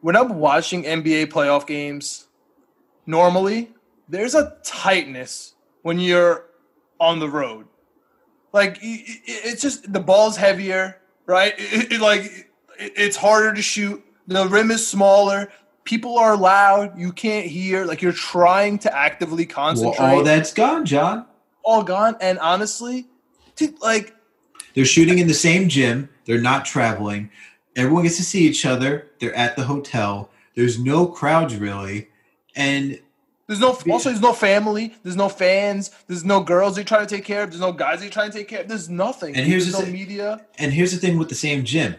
[0.00, 2.26] when I'm watching NBA playoff games,
[3.06, 3.70] normally
[4.08, 6.46] there's a tightness when you're
[7.00, 7.66] on the road.
[8.52, 11.54] Like it's just the ball's heavier, right?
[11.58, 12.22] It, it- like
[12.78, 14.02] it- it's harder to shoot.
[14.26, 15.50] The rim is smaller.
[15.84, 16.98] People are loud.
[16.98, 17.84] You can't hear.
[17.84, 21.26] Like you're trying to actively Well, concentrate all that's gone, John.
[21.64, 22.16] all gone.
[22.20, 23.06] And honestly,
[23.56, 24.14] dude, like
[24.74, 26.08] They're shooting in the same gym.
[26.24, 27.30] They're not traveling.
[27.76, 29.08] Everyone gets to see each other.
[29.18, 30.30] They're at the hotel.
[30.54, 32.08] There's no crowds really,
[32.54, 33.00] and
[33.46, 37.14] there's no also there's no family, there's no fans, there's no girls you're trying to
[37.16, 38.68] take care of, there's no guys you're trying to take care of.
[38.68, 39.34] There's nothing.
[39.36, 40.46] And here's there's the no thing- media.
[40.58, 41.96] And here's the thing with the same gym.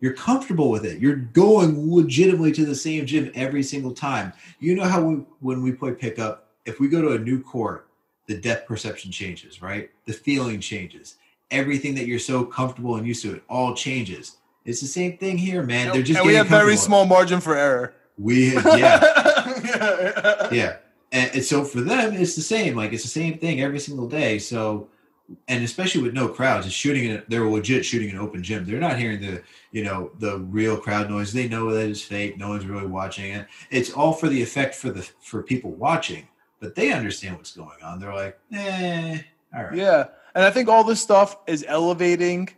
[0.00, 0.98] You're comfortable with it.
[0.98, 4.32] You're going legitimately to the same gym every single time.
[4.58, 7.86] You know how we, when we play pickup, if we go to a new court,
[8.26, 9.90] the depth perception changes, right?
[10.06, 11.16] The feeling changes.
[11.52, 14.38] Everything that you're so comfortable and used to, it all changes.
[14.64, 15.92] It's the same thing here, man.
[15.92, 17.94] They're just and we have very small margin for error.
[18.18, 18.98] We yeah
[20.52, 20.76] yeah.
[21.12, 22.74] And, and so for them, it's the same.
[22.76, 24.38] Like it's the same thing every single day.
[24.38, 24.88] So,
[25.48, 27.10] and especially with no crowds, it's shooting.
[27.10, 28.64] In, they're legit shooting an open gym.
[28.64, 31.32] They're not hearing the you know the real crowd noise.
[31.32, 32.38] They know that it's fake.
[32.38, 33.46] No one's really watching it.
[33.70, 36.26] It's all for the effect for the for people watching.
[36.62, 37.98] but they understand what's going on.
[37.98, 39.18] They're like, eh,
[39.54, 39.74] all right.
[39.74, 42.48] Yeah, and I think all this stuff is elevating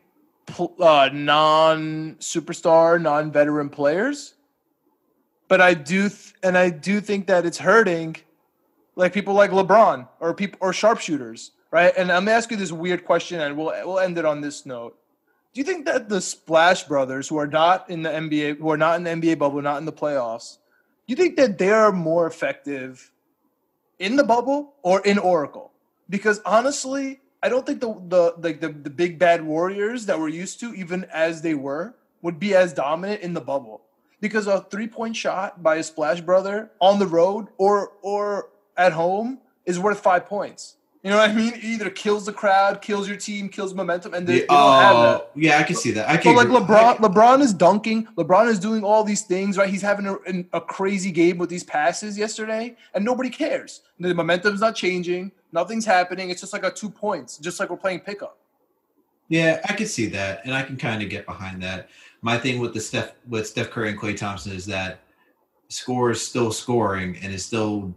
[0.78, 4.34] uh, non superstar, non veteran players.
[5.48, 8.16] But I do, th- and I do think that it's hurting,
[8.96, 11.92] like people like LeBron or people or sharpshooters, right?
[11.96, 14.64] And I'm gonna ask you this weird question, and we'll we'll end it on this
[14.64, 14.96] note.
[15.52, 18.76] Do you think that the Splash Brothers, who are not in the NBA, who are
[18.76, 20.58] not in the NBA bubble, not in the playoffs,
[21.06, 23.12] do you think that they are more effective
[23.98, 25.70] in the bubble or in Oracle?
[26.08, 30.28] Because honestly, I don't think the the like the, the big bad warriors that we're
[30.28, 33.84] used to, even as they were, would be as dominant in the bubble.
[34.24, 38.94] Because a three point shot by a splash brother on the road or or at
[38.94, 40.76] home is worth five points.
[41.02, 41.52] You know what I mean?
[41.52, 44.96] It either kills the crowd, kills your team, kills momentum, and they, they don't have
[44.96, 45.30] oh, that.
[45.34, 46.09] Yeah, I can see that.
[46.09, 46.34] I can.
[46.34, 48.06] like LeBron, LeBron is dunking.
[48.16, 49.68] LeBron is doing all these things, right?
[49.68, 53.82] He's having a, a crazy game with these passes yesterday, and nobody cares.
[54.01, 55.32] The momentum's not changing.
[55.52, 56.30] Nothing's happening.
[56.30, 58.38] It's just like a two points, just like we're playing pickup.
[59.28, 61.90] Yeah, I can see that, and I can kind of get behind that.
[62.24, 65.01] My thing with the Steph with Steph Curry and Klay Thompson is that
[65.68, 67.92] score is still scoring and is still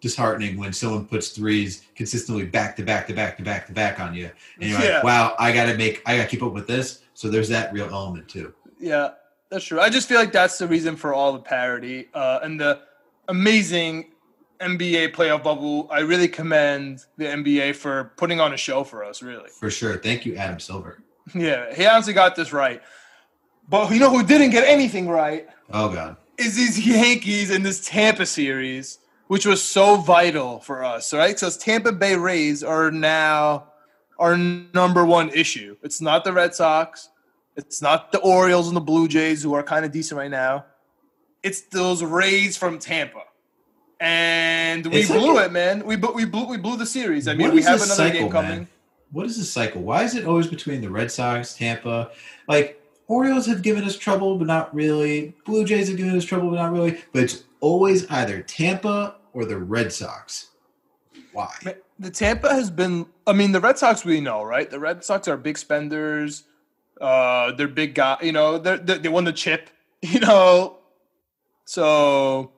[0.00, 4.00] disheartening when someone puts threes consistently back to back to back to back to back
[4.00, 4.28] on you,
[4.60, 4.94] and you're yeah.
[4.96, 7.48] like, "Wow, I got to make, I got to keep up with this." So there's
[7.50, 8.52] that real element too.
[8.80, 9.10] Yeah,
[9.50, 9.80] that's true.
[9.80, 12.80] I just feel like that's the reason for all the parity uh, and the
[13.28, 14.10] amazing
[14.60, 15.86] NBA playoff bubble.
[15.92, 19.50] I really commend the NBA for putting on a show for us, really.
[19.50, 19.96] For sure.
[19.96, 21.04] Thank you, Adam Silver.
[21.34, 22.82] Yeah, he honestly got this right.
[23.68, 25.48] But you know who didn't get anything right?
[25.72, 26.16] Oh, God.
[26.38, 31.34] Is these Yankees in this Tampa series, which was so vital for us, right?
[31.34, 33.68] Because Tampa Bay Rays are now
[34.18, 35.76] our number one issue.
[35.82, 37.10] It's not the Red Sox.
[37.56, 40.64] It's not the Orioles and the Blue Jays, who are kind of decent right now.
[41.42, 43.22] It's those Rays from Tampa
[44.00, 45.84] and we it's blew like it, man.
[45.84, 47.26] We we blew we blew the series.
[47.26, 48.50] I mean, we have another cycle, game coming.
[48.50, 48.68] Man?
[49.10, 49.82] What is this cycle?
[49.82, 52.10] Why is it always between the Red Sox, Tampa?
[52.46, 55.34] Like Orioles have given us trouble, but not really.
[55.44, 57.02] Blue Jays have given us trouble, but not really.
[57.12, 60.50] But it's always either Tampa or the Red Sox.
[61.32, 61.52] Why?
[61.98, 63.06] The Tampa has been.
[63.26, 64.70] I mean, the Red Sox we know, right?
[64.70, 66.44] The Red Sox are big spenders.
[67.00, 68.18] Uh, they're big guy.
[68.22, 69.70] You know, they they won the chip.
[70.00, 70.76] You know,
[71.64, 72.52] so.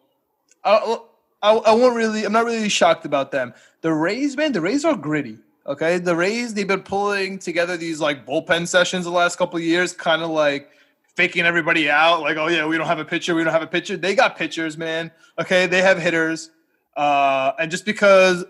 [0.63, 0.99] Uh,
[1.43, 2.25] I, I won't really.
[2.25, 3.55] I'm not really shocked about them.
[3.81, 5.39] The Rays, man, the Rays are gritty.
[5.67, 9.63] Okay, the Rays they've been pulling together these like bullpen sessions the last couple of
[9.63, 10.71] years, kind of like
[11.15, 12.23] faking everybody out.
[12.23, 13.97] Like, oh yeah, we don't have a pitcher, we don't have a pitcher.
[13.97, 15.11] They got pitchers, man.
[15.39, 16.51] Okay, they have hitters,
[16.97, 18.45] uh, and just because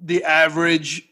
[0.00, 1.08] the average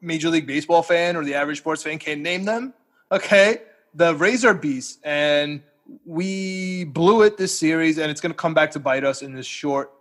[0.00, 2.74] Major League Baseball fan or the average sports fan can't name them,
[3.12, 3.62] okay,
[3.94, 5.62] the Rays are beasts, and
[6.04, 9.34] we blew it this series, and it's going to come back to bite us in
[9.34, 9.92] this short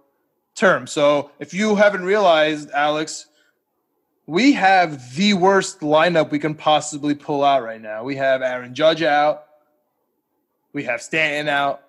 [0.56, 0.88] term.
[0.88, 3.28] So if you haven't realized, Alex,
[4.30, 8.04] we have the worst lineup we can possibly pull out right now.
[8.04, 9.46] We have Aaron Judge out.
[10.72, 11.82] We have Stanton out.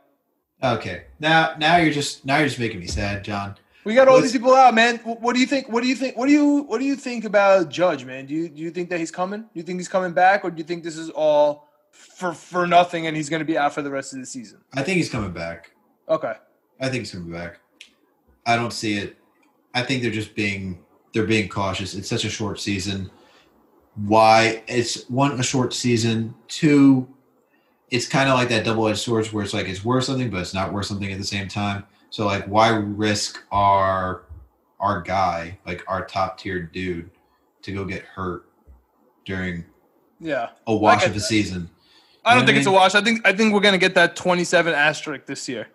[0.63, 1.05] Okay.
[1.19, 3.57] Now now you're just now you're just making me sad, John.
[3.85, 4.99] We got all Let's, these people out, man.
[4.99, 5.69] What do you think?
[5.69, 6.17] What do you think?
[6.17, 8.25] What do you what do you think about Judge, man?
[8.25, 9.43] Do you do you think that he's coming?
[9.43, 12.67] Do you think he's coming back, or do you think this is all for for
[12.67, 14.61] nothing and he's going to be out for the rest of the season?
[14.73, 15.73] I think he's coming back.
[16.09, 16.35] Okay.
[16.81, 17.61] I think he's coming back.
[18.47, 19.19] I don't see it.
[19.75, 21.95] I think they're just being they're being cautious.
[21.95, 23.11] It's such a short season.
[23.97, 24.63] Why?
[24.69, 26.35] It's one a short season.
[26.49, 27.09] Two,
[27.91, 30.41] it's kind of like that double edged sword where it's like it's worth something, but
[30.41, 31.85] it's not worth something at the same time.
[32.11, 34.23] So like, why risk our
[34.79, 37.11] our guy, like our top tier dude,
[37.63, 38.47] to go get hurt
[39.25, 39.65] during
[40.21, 41.69] yeah a wash of the season?
[42.25, 42.59] I don't think I mean?
[42.59, 42.95] it's a wash.
[42.95, 45.69] I think I think we're gonna get that twenty seven asterisk this year.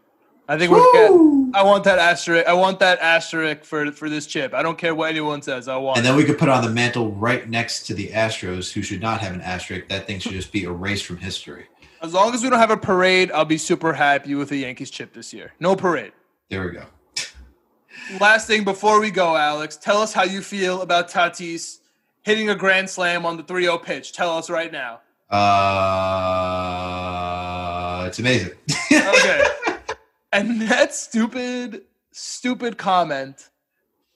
[0.48, 2.48] I think we're getting, I want that asterisk.
[2.48, 4.54] I want that asterisk for for this chip.
[4.54, 5.68] I don't care what anyone says.
[5.68, 5.98] I want.
[5.98, 9.02] And then we could put on the mantle right next to the Astros, who should
[9.02, 9.88] not have an asterisk.
[9.90, 11.66] That thing should just be erased from history.
[12.02, 14.92] As long as we don't have a parade, I'll be super happy with the Yankees
[14.92, 15.54] chip this year.
[15.60, 16.12] No parade.
[16.50, 16.84] There we go.
[18.20, 21.80] Last thing before we go, Alex, tell us how you feel about Tatis
[22.22, 24.14] hitting a grand slam on the 3-0 pitch.
[24.14, 25.00] Tell us right now.
[25.30, 25.46] Uh,
[28.08, 28.52] it's amazing.
[28.92, 29.44] okay.
[30.36, 33.50] And that stupid, stupid comment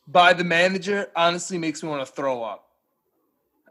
[0.08, 2.66] by the manager honestly makes me want to throw up.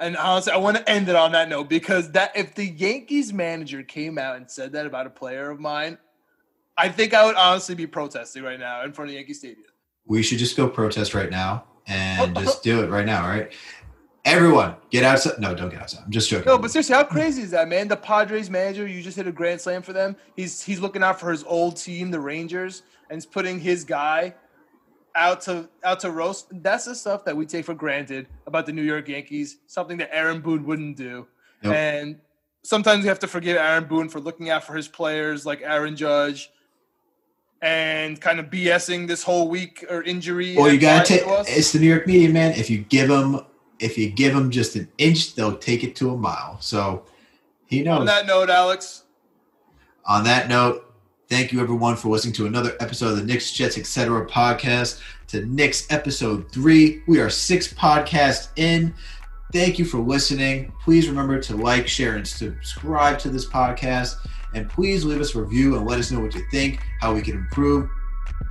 [0.01, 3.33] And honestly, I want to end it on that note because that if the Yankees
[3.33, 5.99] manager came out and said that about a player of mine,
[6.77, 9.67] I think I would honestly be protesting right now in front of Yankee Stadium.
[10.07, 13.53] We should just go protest right now and just do it right now, right?
[14.25, 15.39] Everyone, get outside.
[15.39, 16.03] No, don't get outside.
[16.05, 16.47] I'm just joking.
[16.47, 17.89] No, but seriously, how crazy is that, man?
[17.89, 20.17] The Padres manager, you just hit a grand slam for them.
[20.37, 24.35] He's he's looking out for his old team, the Rangers, and he's putting his guy
[25.15, 26.49] out to out to roast.
[26.63, 29.59] That's the stuff that we take for granted about the New York Yankees.
[29.67, 31.27] Something that Aaron Boone wouldn't do.
[31.63, 31.75] Nope.
[31.75, 32.21] And
[32.63, 35.97] sometimes we have to forgive Aaron Boone for looking out for his players like Aaron
[35.97, 36.51] Judge
[37.61, 40.55] and kind of BSing this whole week or injury.
[40.57, 41.23] Well, you gotta take.
[41.49, 42.53] It's the New York media, man.
[42.53, 43.45] If you give them,
[43.79, 46.59] if you give them just an inch, they'll take it to a mile.
[46.61, 47.05] So
[47.67, 48.01] he knows.
[48.01, 49.05] On that note, Alex,
[50.07, 50.95] On that note,
[51.29, 54.27] thank you everyone for listening to another episode of the Knicks, Jets, etc.
[54.27, 55.01] podcast.
[55.29, 58.95] To Knicks episode three, we are six podcasts in.
[59.53, 60.73] Thank you for listening.
[60.83, 64.17] Please remember to like, share, and subscribe to this podcast.
[64.55, 67.21] And please leave us a review and let us know what you think, how we
[67.21, 67.91] can improve.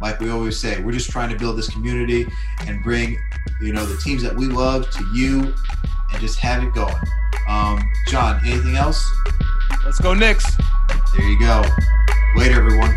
[0.01, 2.27] Like we always say, we're just trying to build this community
[2.65, 3.17] and bring,
[3.61, 5.53] you know, the teams that we love to you
[6.11, 6.95] and just have it going.
[7.47, 9.09] Um, John, anything else?
[9.83, 10.45] let's go Knicks.
[11.15, 11.63] There you go.
[12.35, 12.95] Later, everyone.